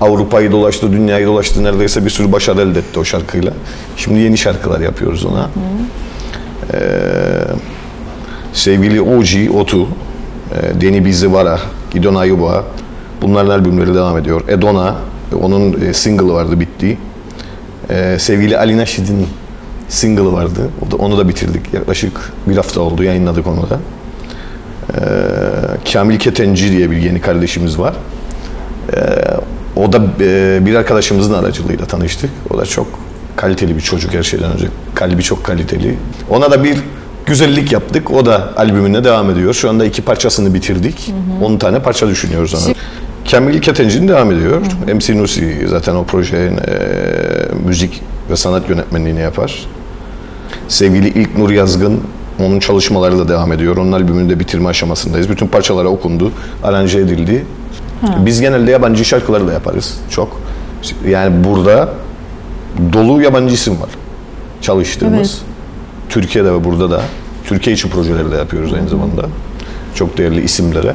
Avrupa'yı 0.00 0.52
dolaştı, 0.52 0.92
dünyayı 0.92 1.26
dolaştı. 1.26 1.64
Neredeyse 1.64 2.04
bir 2.04 2.10
sürü 2.10 2.32
başarı 2.32 2.60
elde 2.60 2.78
etti 2.78 2.98
o 2.98 3.04
şarkıyla. 3.04 3.52
Şimdi 3.96 4.18
yeni 4.20 4.38
şarkılar 4.38 4.80
yapıyoruz 4.80 5.24
ona. 5.24 5.50
Ee, 6.74 6.78
sevgili 8.52 9.00
Oji, 9.00 9.50
Otu, 9.50 9.82
e, 9.82 10.80
Deni 10.80 11.04
Bizivara, 11.04 11.60
Gidon 11.90 12.14
Ayuba. 12.14 12.64
Bunların 13.22 13.50
albümleri 13.50 13.94
devam 13.94 14.18
ediyor. 14.18 14.48
Edona, 14.48 14.94
onun 15.42 15.80
e, 15.80 15.92
single'ı 15.92 16.32
vardı 16.32 16.60
bitti. 16.60 16.98
Ee, 17.90 18.16
sevgili 18.18 18.58
Alina 18.58 18.86
Şid'in 18.86 19.26
single'ı 19.88 20.32
vardı. 20.32 20.70
Onu 20.98 21.18
da 21.18 21.28
bitirdik. 21.28 21.74
Yaklaşık 21.74 22.32
bir 22.46 22.56
hafta 22.56 22.80
oldu. 22.80 23.02
Yayınladık 23.02 23.46
onu 23.46 23.70
da. 23.70 23.78
Ee, 24.94 25.00
Kamil 25.92 26.18
Ketenci 26.18 26.72
diye 26.72 26.90
bir 26.90 26.96
yeni 26.96 27.20
kardeşimiz 27.20 27.78
var. 27.78 27.94
Ee, 28.94 29.00
o 29.76 29.92
da 29.92 30.02
e, 30.20 30.58
bir 30.66 30.74
arkadaşımızın 30.74 31.34
aracılığıyla 31.34 31.86
tanıştık. 31.86 32.30
O 32.50 32.58
da 32.58 32.66
çok 32.66 32.86
kaliteli 33.36 33.76
bir 33.76 33.80
çocuk 33.80 34.14
her 34.14 34.22
şeyden 34.22 34.52
önce. 34.52 34.66
Kalbi 34.94 35.22
çok 35.22 35.44
kaliteli. 35.44 35.96
Ona 36.30 36.50
da 36.50 36.64
bir 36.64 36.78
güzellik 37.26 37.72
yaptık. 37.72 38.10
O 38.10 38.26
da 38.26 38.52
albümüne 38.56 39.04
devam 39.04 39.30
ediyor. 39.30 39.54
Şu 39.54 39.70
anda 39.70 39.84
iki 39.84 40.02
parçasını 40.02 40.54
bitirdik. 40.54 41.12
10 41.42 41.56
tane 41.56 41.78
parça 41.78 42.08
düşünüyoruz 42.08 42.54
ona. 42.54 42.74
Kamil 43.30 43.60
Ketenci'nin 43.60 44.08
devam 44.08 44.32
ediyor. 44.32 44.62
MC 44.94 45.18
Nusi 45.18 45.66
zaten 45.68 45.94
o 45.94 46.04
projenin 46.04 46.56
e, 46.56 46.60
müzik 47.66 48.02
ve 48.30 48.36
sanat 48.36 48.68
yönetmenliğini 48.68 49.20
yapar. 49.20 49.66
Sevgili 50.68 51.08
İlk 51.08 51.38
Nur 51.38 51.50
Yazgın 51.50 52.00
onun 52.40 52.60
çalışmaları 52.60 53.18
da 53.18 53.28
devam 53.28 53.52
ediyor. 53.52 53.76
Onun 53.76 53.92
albümünü 53.92 54.30
de 54.30 54.40
bitirme 54.40 54.68
aşamasındayız. 54.68 55.28
Bütün 55.28 55.46
parçalara 55.46 55.88
okundu, 55.88 56.32
aranje 56.62 56.98
edildi. 56.98 57.46
Biz 58.18 58.40
genelde 58.40 58.70
yabancı 58.70 59.04
şarkıları 59.04 59.48
da 59.48 59.52
yaparız 59.52 59.98
çok. 60.10 60.40
Yani 61.08 61.44
burada 61.44 61.88
dolu 62.92 63.22
yabancı 63.22 63.54
isim 63.54 63.80
var 63.80 63.90
çalıştığımız. 64.60 65.18
Evet. 65.18 65.54
Türkiye'de 66.08 66.52
ve 66.52 66.64
burada 66.64 66.90
da. 66.90 67.02
Türkiye 67.44 67.74
için 67.74 67.88
projeleri 67.88 68.32
de 68.32 68.36
yapıyoruz 68.36 68.72
aynı 68.72 68.88
zamanda. 68.88 69.26
Çok 69.94 70.18
değerli 70.18 70.42
isimlere. 70.42 70.94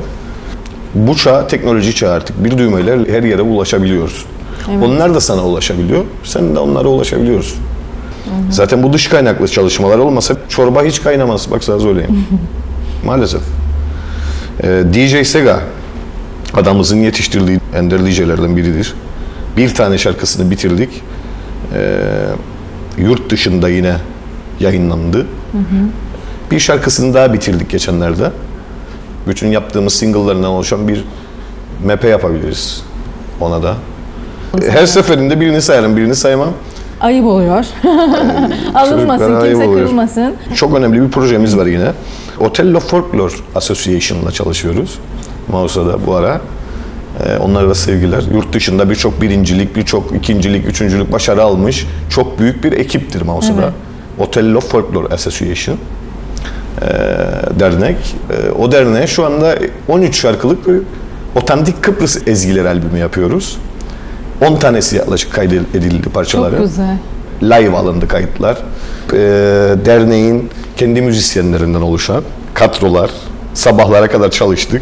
Bu 0.96 1.16
çağ 1.16 1.48
teknoloji 1.48 1.96
çağı 1.96 2.14
artık. 2.14 2.44
Bir 2.44 2.58
düğmeyle 2.58 3.14
her 3.14 3.24
yere 3.24 3.42
ulaşabiliyoruz. 3.42 4.26
Evet. 4.72 4.84
Onlar 4.84 5.16
da 5.16 5.22
sana 5.22 5.46
ulaşabiliyor. 5.46 6.06
Sen 6.24 6.56
de 6.56 6.60
onlara 6.60 6.88
ulaşabiliyorsun. 6.88 7.60
Zaten 8.50 8.84
bu 8.84 8.94
dış 8.94 9.08
kaynaklı 9.08 9.48
çalışmalar 9.48 9.98
olmasa 9.98 10.36
çorba 10.50 10.84
hiç 10.84 11.02
kaynamaz. 11.02 11.52
Bak 11.52 11.64
sana 11.64 11.80
söyleyeyim. 11.80 12.26
Maalesef. 13.06 13.42
Ee, 14.64 14.84
DJ 14.94 15.28
Sega 15.28 15.60
adamımızın 16.54 16.98
yetiştirdiği 16.98 17.60
ender 17.76 18.06
DJ'lerden 18.06 18.58
biridir. 18.58 18.94
Bir 19.58 19.76
tane 19.76 19.98
şarkısını 19.98 20.52
bitirdik. 20.52 20.90
Ee, 21.74 22.00
yurt 22.98 23.30
dışında 23.32 23.70
yine 23.70 23.96
yayınlandı. 24.60 25.26
Bir 26.52 26.60
şarkısını 26.60 27.14
daha 27.14 27.34
bitirdik 27.34 27.70
geçenlerde. 27.70 28.32
Bütün 29.28 29.48
yaptığımız 29.48 29.94
single'larından 29.94 30.50
oluşan 30.50 30.88
bir 30.88 31.06
MP 31.86 32.04
yapabiliriz 32.04 32.84
ona 33.42 33.64
da. 33.64 33.76
Her 34.70 34.86
seferinde 34.86 35.40
birini 35.40 35.62
sayarım, 35.62 35.98
birini 35.98 36.16
saymam. 36.16 36.50
Ayıp 37.02 37.26
oluyor. 37.26 37.66
Alınmasın, 38.76 39.42
kimse 39.42 39.56
oluyor. 39.56 39.74
kırılmasın. 39.74 40.34
Çok 40.56 40.78
önemli 40.78 41.02
bir 41.02 41.10
projemiz 41.12 41.58
var 41.58 41.66
yine. 41.66 41.92
Otello 42.40 42.80
Folklore 42.80 43.34
Association'la 43.56 44.32
çalışıyoruz. 44.32 45.00
Mausa'da 45.48 46.06
bu 46.06 46.16
ara. 46.16 46.42
Ee, 47.26 47.38
onlara 47.38 47.70
da 47.70 47.76
sevgiler. 47.76 48.24
Yurt 48.34 48.54
dışında 48.54 48.90
birçok 48.90 49.22
birincilik, 49.22 49.76
birçok 49.76 50.16
ikincilik, 50.16 50.68
üçüncülük 50.68 51.12
başarı 51.12 51.44
almış 51.44 51.88
çok 52.10 52.40
büyük 52.40 52.64
bir 52.64 52.72
ekiptir 52.72 53.22
Mausa'da. 53.22 53.62
Evet. 53.62 53.74
Otello 54.20 54.60
Folklore 54.60 55.14
Association 55.14 55.78
ee, 56.82 56.86
dernek. 57.60 57.98
Ee, 58.30 58.52
o 58.52 58.72
derneğe 58.72 59.08
şu 59.08 59.26
anda 59.26 59.56
13 59.88 60.20
şarkılık 60.20 60.68
bir 60.68 60.82
otantik 61.36 61.84
Kıbrıs 61.84 62.28
ezgileri 62.28 62.68
albümü 62.68 62.98
yapıyoruz. 62.98 63.58
10 64.42 64.56
tanesi 64.56 64.96
yaklaşık 64.96 65.34
kaydedildi 65.34 66.10
parçaları 66.10 66.56
Çok 66.56 66.66
güzel. 66.66 66.98
live 67.44 67.78
alındı 67.78 68.08
kayıtlar. 68.08 68.58
Ee, 69.14 69.18
derneğin 69.86 70.50
kendi 70.78 71.02
müzisyenlerinden 71.02 71.82
oluşan 71.82 72.24
kadrolar. 72.54 73.10
Sabahlara 73.54 74.08
kadar 74.08 74.32
çalıştık. 74.32 74.82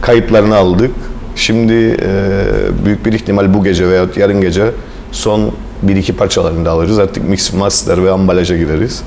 Kayıtlarını 0.00 0.56
aldık. 0.56 0.90
Şimdi 1.36 1.72
e, 1.74 2.38
büyük 2.84 3.06
bir 3.06 3.12
ihtimal 3.12 3.54
bu 3.54 3.64
gece 3.64 3.88
veya 3.88 4.06
yarın 4.16 4.40
gece 4.40 4.70
son 5.12 5.50
bir 5.82 5.96
iki 5.96 6.16
parçalarını 6.16 6.64
da 6.64 6.70
alırız. 6.70 6.98
Artık 6.98 7.28
mix 7.28 7.52
master 7.52 8.04
ve 8.04 8.10
ambalaja 8.10 8.56
gireriz. 8.56 9.02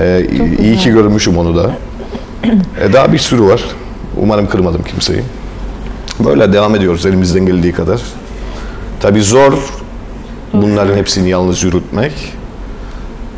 Ee, 0.00 0.26
iyi 0.30 0.56
güzel. 0.58 0.78
ki 0.78 0.90
görmüşüm 0.90 1.38
onu 1.38 1.56
da. 1.56 1.70
E, 2.82 2.92
daha 2.92 3.12
bir 3.12 3.18
sürü 3.18 3.42
var. 3.42 3.64
Umarım 4.16 4.48
kırmadım 4.48 4.82
kimseyi. 4.82 5.22
Böyle 6.24 6.52
devam 6.52 6.74
ediyoruz 6.74 7.06
elimizden 7.06 7.46
geldiği 7.46 7.72
kadar. 7.72 8.00
Tabii 9.00 9.22
zor 9.22 9.52
bunların 10.52 10.96
hepsini 10.96 11.28
yalnız 11.28 11.64
yürütmek. 11.64 12.12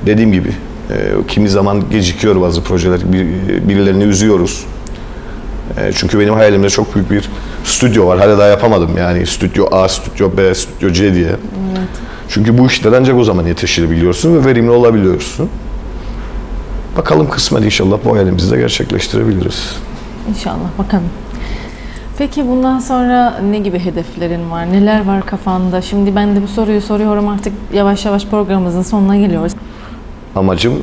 Dediğim 0.07 0.33
gibi 0.33 0.49
e, 0.91 0.95
kimi 1.29 1.49
zaman 1.49 1.91
gecikiyor 1.91 2.41
bazı 2.41 2.63
projeler, 2.63 3.13
bir, 3.13 3.27
birilerini 3.69 4.05
üzüyoruz. 4.05 4.65
E, 5.77 5.93
çünkü 5.93 6.21
benim 6.21 6.35
hayalimde 6.35 6.71
çok 6.71 6.95
büyük 6.95 7.11
bir 7.11 7.29
stüdyo 7.65 8.07
var. 8.07 8.19
Hala 8.19 8.39
daha 8.39 8.49
yapamadım 8.49 8.91
yani 8.99 9.27
stüdyo 9.27 9.67
A, 9.71 9.89
stüdyo 9.89 10.37
B, 10.37 10.55
stüdyo 10.55 10.93
C 10.93 11.15
diye. 11.15 11.37
Çünkü 12.29 12.59
bu 12.59 12.67
işler 12.67 12.93
ancak 12.93 13.17
o 13.17 13.25
zaman 13.25 13.47
yetiştirebiliyorsun 13.47 14.35
ve 14.35 14.45
verimli 14.45 14.71
olabiliyorsun. 14.71 15.49
Bakalım 16.97 17.29
kısmet 17.31 17.65
inşallah 17.65 17.99
bu 18.05 18.15
hayalimizi 18.15 18.51
de 18.51 18.57
gerçekleştirebiliriz. 18.57 19.77
İnşallah 20.31 20.79
bakalım. 20.79 21.05
Peki 22.19 22.49
bundan 22.49 22.79
sonra 22.79 23.41
ne 23.51 23.59
gibi 23.59 23.79
hedeflerin 23.79 24.51
var? 24.51 24.73
Neler 24.73 25.07
var 25.07 25.27
kafanda? 25.27 25.83
Şimdi 25.83 26.17
ben 26.17 26.37
de 26.37 26.43
bu 26.43 26.49
soruyu 26.49 26.81
soruyorum 26.81 27.29
artık 27.29 27.53
yavaş 27.73 28.05
yavaş 28.05 28.27
programımızın 28.27 28.83
sonuna 28.83 29.17
geliyoruz. 29.17 29.53
Amacım 30.37 30.83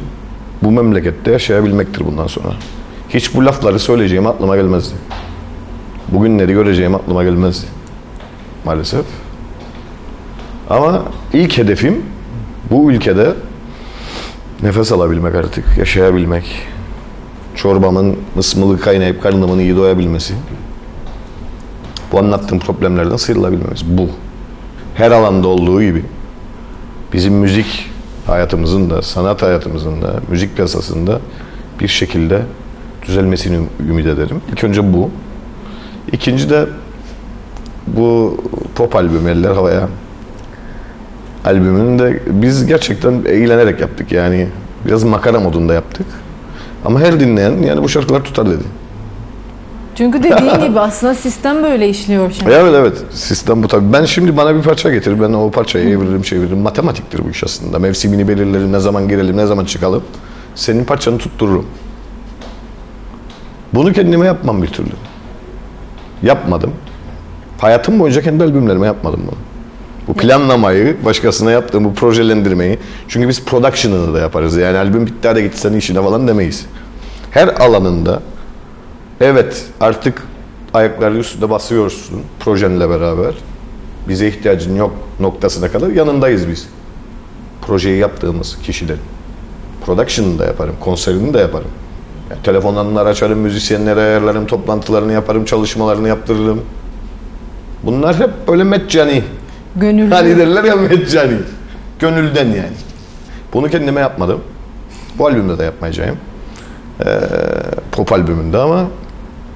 bu 0.63 0.71
memlekette 0.71 1.31
yaşayabilmektir 1.31 2.05
bundan 2.05 2.27
sonra. 2.27 2.53
Hiç 3.09 3.35
bu 3.35 3.45
lafları 3.45 3.79
söyleyeceğim 3.79 4.27
aklıma 4.27 4.55
gelmezdi. 4.55 4.95
Bugünleri 6.07 6.53
göreceğim 6.53 6.95
aklıma 6.95 7.23
gelmezdi. 7.23 7.65
Maalesef. 8.65 9.05
Ama 10.69 11.03
ilk 11.33 11.57
hedefim 11.57 12.05
bu 12.71 12.91
ülkede 12.91 13.33
nefes 14.63 14.91
alabilmek 14.91 15.35
artık, 15.35 15.77
yaşayabilmek. 15.77 16.61
Çorbamın 17.55 18.17
ısmılı 18.37 18.79
kaynayıp 18.79 19.23
karnımın 19.23 19.59
iyi 19.59 19.75
doyabilmesi. 19.75 20.33
Bu 22.11 22.19
anlattığım 22.19 22.59
problemlerden 22.59 23.15
sıyrılabilmemiz. 23.15 23.85
Bu. 23.85 24.09
Her 24.95 25.11
alanda 25.11 25.47
olduğu 25.47 25.83
gibi 25.83 26.05
bizim 27.13 27.33
müzik 27.33 27.89
hayatımızın 28.27 28.89
da, 28.89 29.01
sanat 29.01 29.41
hayatımızın 29.41 30.01
da, 30.01 30.13
müzik 30.29 30.55
piyasasında 30.55 31.19
bir 31.79 31.87
şekilde 31.87 32.41
düzelmesini 33.07 33.67
ümit 33.89 34.07
ederim. 34.07 34.41
İlk 34.51 34.63
önce 34.63 34.93
bu. 34.93 35.09
İkinci 36.11 36.49
de 36.49 36.65
bu 37.87 38.37
pop 38.75 38.95
albüm 38.95 39.27
Eller 39.27 39.51
Havaya 39.51 39.89
albümünü 41.45 41.99
de 41.99 42.21
biz 42.27 42.65
gerçekten 42.65 43.13
eğlenerek 43.25 43.81
yaptık 43.81 44.11
yani. 44.11 44.47
Biraz 44.85 45.03
makara 45.03 45.39
modunda 45.39 45.73
yaptık. 45.73 46.05
Ama 46.85 46.99
her 46.99 47.19
dinleyen 47.19 47.51
yani 47.51 47.83
bu 47.83 47.89
şarkılar 47.89 48.23
tutar 48.23 48.49
dedi. 48.49 48.63
Çünkü 49.95 50.23
dediğin 50.23 50.60
gibi 50.67 50.79
aslında 50.79 51.15
sistem 51.15 51.63
böyle 51.63 51.89
işliyor 51.89 52.31
şimdi. 52.31 52.51
Evet 52.51 52.73
evet 52.75 52.97
sistem 53.12 53.63
bu 53.63 53.67
tabii. 53.67 53.93
Ben 53.93 54.05
şimdi 54.05 54.38
bana 54.38 54.55
bir 54.55 54.62
parça 54.62 54.91
getir. 54.91 55.21
Ben 55.21 55.34
o 55.34 55.51
parçayı 55.51 55.89
eviririm 55.89 56.21
çeviririm. 56.21 56.58
Matematiktir 56.58 57.25
bu 57.25 57.29
iş 57.29 57.43
aslında. 57.43 57.79
Mevsimini 57.79 58.27
belirlerim. 58.27 58.71
Ne 58.71 58.79
zaman 58.79 59.08
girelim 59.08 59.38
ne 59.38 59.45
zaman 59.45 59.65
çıkalım. 59.65 60.03
Senin 60.55 60.86
parçanı 60.86 61.17
tuttururum. 61.17 61.65
Bunu 63.73 63.93
kendime 63.93 64.25
yapmam 64.25 64.63
bir 64.63 64.67
türlü. 64.67 64.91
Yapmadım. 66.23 66.71
Hayatım 67.58 67.99
boyunca 67.99 68.21
kendi 68.21 68.43
albümlerime 68.43 68.86
yapmadım 68.88 69.21
bunu. 69.27 69.38
Bu 70.08 70.13
planlamayı, 70.13 71.05
başkasına 71.05 71.51
yaptığım 71.51 71.86
bu 71.86 71.93
projelendirmeyi. 71.93 72.79
Çünkü 73.08 73.27
biz 73.29 73.45
production'ını 73.45 74.13
da 74.13 74.19
yaparız. 74.19 74.58
Yani 74.58 74.77
albüm 74.77 75.05
bitti 75.05 75.27
hadi 75.27 75.43
git 75.43 75.55
sen 75.55 75.73
işine 75.73 76.01
falan 76.01 76.27
demeyiz. 76.27 76.65
Her 77.31 77.47
alanında 77.47 78.21
evet 79.21 79.65
artık 79.80 80.23
ayakları 80.73 81.17
üstünde 81.17 81.49
basıyorsun 81.49 82.21
projenle 82.39 82.89
beraber. 82.89 83.34
Bize 84.08 84.28
ihtiyacın 84.28 84.75
yok 84.75 84.93
noktasına 85.19 85.71
kadar 85.71 85.89
yanındayız 85.89 86.47
biz. 86.47 86.69
Projeyi 87.62 87.97
yaptığımız 87.99 88.58
kişilerin. 88.63 88.99
Production'ını 89.86 90.39
da 90.39 90.45
yaparım, 90.45 90.75
konserini 90.80 91.34
de 91.34 91.39
yaparım. 91.39 91.67
Yani 92.30 92.41
telefonlarını 92.43 93.01
açarım, 93.01 93.39
müzisyenlere 93.39 93.99
ayarlarım, 93.99 94.47
toplantılarını 94.47 95.13
yaparım, 95.13 95.45
çalışmalarını 95.45 96.08
yaptırırım. 96.08 96.62
Bunlar 97.84 98.19
hep 98.19 98.30
böyle 98.47 98.63
meccani. 98.63 99.23
Gönüllü. 99.75 100.13
Hani 100.13 100.38
derler 100.38 100.63
ya 100.63 100.75
meccani. 100.75 101.38
Gönülden 101.99 102.45
yani. 102.45 102.75
Bunu 103.54 103.69
kendime 103.69 104.01
yapmadım. 104.01 104.41
Bu 105.17 105.28
albümde 105.28 105.58
de 105.58 105.63
yapmayacağım. 105.63 106.17
Ee, 107.06 107.19
pop 107.91 108.12
albümünde 108.12 108.58
ama 108.58 108.88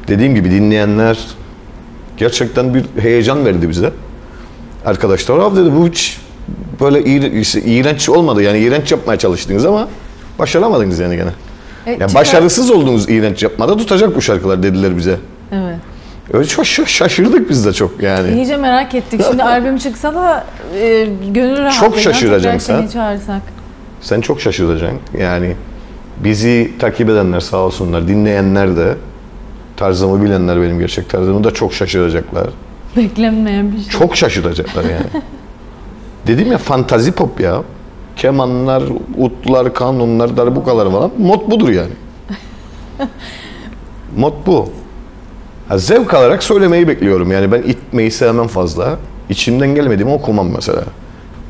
dediğim 0.10 0.36
gibi 0.36 0.52
dinleyenler 0.52 1.20
gerçekten 2.18 2.74
bir 2.74 2.86
heyecan 3.02 3.46
verdi 3.46 3.70
bize. 3.70 3.92
Arkadaşlar 4.86 5.38
abi 5.40 5.56
dedi 5.58 5.72
bu 5.76 5.88
hiç 5.88 6.18
böyle 6.82 7.04
iğrenç 7.66 8.10
olmadı 8.10 8.44
yani 8.44 8.60
iğrenç 8.60 8.92
yapmaya 8.92 9.18
çalıştınız 9.20 9.66
ama 9.66 9.88
başaramadınız 10.40 11.00
yani 11.00 11.16
gene. 11.16 11.30
E, 11.86 11.92
Yani 11.92 12.00
çıkar- 12.00 12.16
başarısız 12.16 12.72
olduğunuz 12.72 13.10
iğrenç 13.10 13.44
yapmada 13.44 13.78
tutacak 13.78 14.16
bu 14.16 14.22
şarkılar 14.22 14.64
dediler 14.64 14.98
bize. 14.98 15.16
Evet. 15.52 15.76
Öyle 16.34 16.48
çok 16.48 16.66
şa- 16.66 16.88
şaşırdık 16.88 17.50
biz 17.50 17.66
de 17.66 17.74
çok 17.74 18.04
yani. 18.04 18.36
İyice 18.36 18.58
merak 18.58 18.96
ettik. 18.96 19.22
Şimdi 19.30 19.44
albüm 19.54 19.78
çıksa 19.78 20.16
da 20.16 20.46
e, 20.82 21.08
gönül 21.34 21.58
rahatlığıyla 21.58 22.00
şaşıracaksın 22.14 22.74
tekrar 22.74 22.88
sen. 22.88 22.94
çağırsak. 22.94 23.42
Sen 24.02 24.22
çok 24.22 24.42
şaşıracaksın. 24.42 25.00
Yani 25.20 25.56
bizi 26.24 26.72
takip 26.80 27.10
edenler 27.10 27.40
sağ 27.40 27.58
olsunlar, 27.58 28.08
dinleyenler 28.08 28.76
de 28.78 28.96
tarzımı 29.80 30.24
bilenler 30.24 30.62
benim 30.62 30.80
gerçek 30.80 31.10
tarzımı 31.10 31.44
da 31.44 31.52
çok 31.52 31.74
şaşıracaklar. 31.74 32.48
Beklenmeyen 32.98 33.72
bir 33.72 33.78
şey. 33.78 33.90
Çok 33.90 34.16
şaşıracaklar 34.16 34.84
yani. 34.84 35.06
Dedim 36.28 36.52
ya 36.52 36.58
fantazi 36.58 37.12
pop 37.12 37.40
ya. 37.40 37.64
Kemanlar, 38.16 38.84
utlar, 39.18 39.74
kanunlar, 39.74 40.38
darbukalar 40.38 40.92
falan. 40.92 41.12
Mod 41.18 41.52
budur 41.52 41.70
yani. 41.70 41.92
Mod 44.18 44.34
bu. 44.46 44.70
Ha, 45.68 45.78
zevk 45.78 46.14
alarak 46.14 46.44
söylemeyi 46.44 46.88
bekliyorum. 46.88 47.32
Yani 47.32 47.52
ben 47.52 47.62
itmeyi 47.62 48.12
sevmem 48.12 48.48
fazla. 48.48 48.98
İçimden 49.30 49.76
gelmediğimi 49.76 50.14
okumam 50.14 50.50
mesela. 50.56 50.84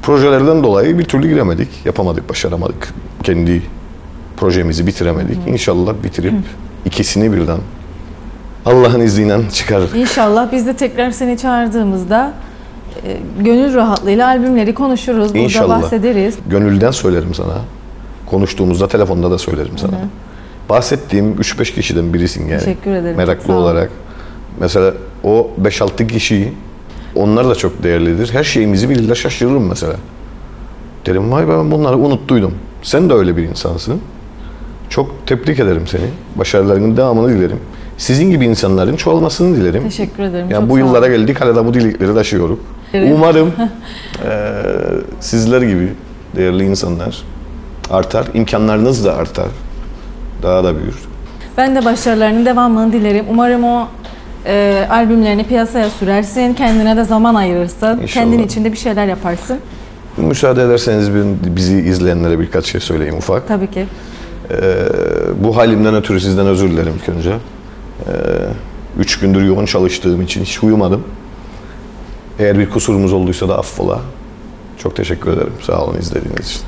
Projelerden 0.02 0.64
dolayı 0.64 1.00
bir 1.00 1.06
türlü 1.06 1.30
giremedik. 1.30 1.70
Yapamadık, 1.86 2.30
başaramadık. 2.30 2.94
Kendi 3.24 3.62
projemizi 4.38 4.88
bitiremedik. 4.88 5.38
İnşallah 5.48 5.94
bitirip 6.04 6.34
ikisini 6.86 7.34
birden 7.34 7.60
Allah'ın 8.66 9.00
izniyle 9.00 9.50
çıkarır. 9.54 9.94
İnşallah 9.96 10.52
biz 10.52 10.68
de 10.68 10.74
tekrar 10.76 11.12
seni 11.12 11.38
çağırdığımızda 11.38 12.34
e, 13.06 13.18
gönül 13.40 13.74
rahatlığıyla 13.74 14.28
albümleri 14.28 14.74
konuşuruz. 14.74 15.30
Burada 15.30 15.38
İnşallah. 15.38 15.82
bahsederiz. 15.82 16.38
Gönülden 16.50 16.92
söylerim 16.92 17.34
sana. 17.34 17.56
Konuştuğumuzda 18.26 18.88
telefonda 18.88 19.32
da 19.32 19.38
söylerim 19.38 19.78
sana. 19.78 20.00
Bahsettiğim 20.70 21.34
3-5 21.34 21.74
kişiden 21.76 22.14
birisin 22.14 22.48
yani. 22.48 22.60
Teşekkür 22.60 22.92
ederim, 22.92 23.18
Meraklı 23.18 23.54
olarak. 23.54 23.90
Mesela 24.60 24.94
o 25.24 25.52
5-6 25.64 26.08
kişi 26.08 26.54
onlar 27.16 27.50
da 27.50 27.56
çok 27.56 27.84
değerlidir. 27.84 28.34
Her 28.34 28.44
şeyimizi 28.44 28.90
bilirler 28.90 29.16
şaşırırım 29.16 29.68
mesela. 29.68 29.94
Derim 31.06 31.32
vay 31.32 31.48
be 31.48 31.52
ben 31.52 31.72
bunları 31.72 31.98
unuttuydum. 31.98 32.54
Sen 32.84 33.10
de 33.10 33.14
öyle 33.14 33.38
bir 33.38 33.44
insansın. 33.44 34.02
Çok 34.90 35.28
tebrik 35.28 35.60
ederim 35.60 35.84
seni. 35.88 36.06
Başarılarının 36.36 36.98
devamını 36.98 37.30
dilerim. 37.30 37.60
Sizin 38.00 38.32
gibi 38.32 38.46
insanların 38.46 38.96
çoğalmasını 38.96 39.56
dilerim. 39.56 39.84
Teşekkür 39.84 40.24
ederim. 40.24 40.50
Ya 40.50 40.60
çok 40.60 40.70
bu 40.70 40.78
yıllara 40.78 41.08
geldik 41.08 41.42
hala 41.42 41.56
da 41.56 41.66
bu 41.66 41.74
dilekleri 41.74 42.14
taşıyoruz. 42.14 42.60
Evet. 42.94 43.12
Umarım 43.16 43.54
eee, 43.58 44.30
sizler 45.20 45.62
gibi 45.62 45.94
değerli 46.36 46.66
insanlar 46.66 47.24
artar. 47.90 48.26
imkanlarınız 48.34 49.06
da 49.06 49.16
artar. 49.16 49.48
Daha 50.44 50.64
da 50.64 50.76
büyür. 50.80 50.96
Ben 51.58 51.76
de 51.76 51.86
başarılarının 51.86 52.46
devamını 52.46 52.94
dilerim. 52.94 53.26
Umarım 53.30 53.64
o 53.64 53.88
e, 54.46 54.86
albümlerini 54.90 55.44
piyasaya 55.44 55.90
sürersin. 55.90 56.54
Kendine 56.54 56.98
de 56.98 57.04
zaman 57.04 57.36
ayırırsın. 57.36 58.00
İnşallah. 58.02 58.08
Kendin 58.26 58.44
için 58.44 58.66
de 58.66 58.72
bir 58.72 58.78
şeyler 58.78 59.06
yaparsın. 59.06 59.58
Müsaade 60.18 60.64
ederseniz 60.64 61.10
bizi 61.56 61.78
izleyenlere 61.78 62.40
birkaç 62.40 62.66
şey 62.66 62.82
söyleyeyim 62.82 63.16
ufak. 63.18 63.48
Tabii 63.48 63.68
ki. 63.72 63.86
Eee, 64.52 64.58
bu 65.44 65.58
halimden 65.58 65.96
ötürü 65.96 66.20
sizden 66.20 66.48
özür 66.48 66.70
dilerim 66.72 66.94
ilk 67.02 67.10
önce. 67.10 67.34
Eee, 68.08 68.14
üç 69.00 69.20
gündür 69.20 69.44
yoğun 69.44 69.66
çalıştığım 69.66 70.22
için 70.22 70.44
hiç 70.44 70.64
uyumadım. 70.64 71.04
Eğer 72.40 72.60
bir 72.60 72.70
kusurumuz 72.70 73.14
olduysa 73.14 73.50
da 73.50 73.58
affola. 73.60 74.02
Çok 74.78 74.96
teşekkür 74.96 75.32
ederim. 75.32 75.54
Sağ 75.62 75.86
olun 75.86 75.98
izlediğiniz 75.98 76.46
için. 76.50 76.62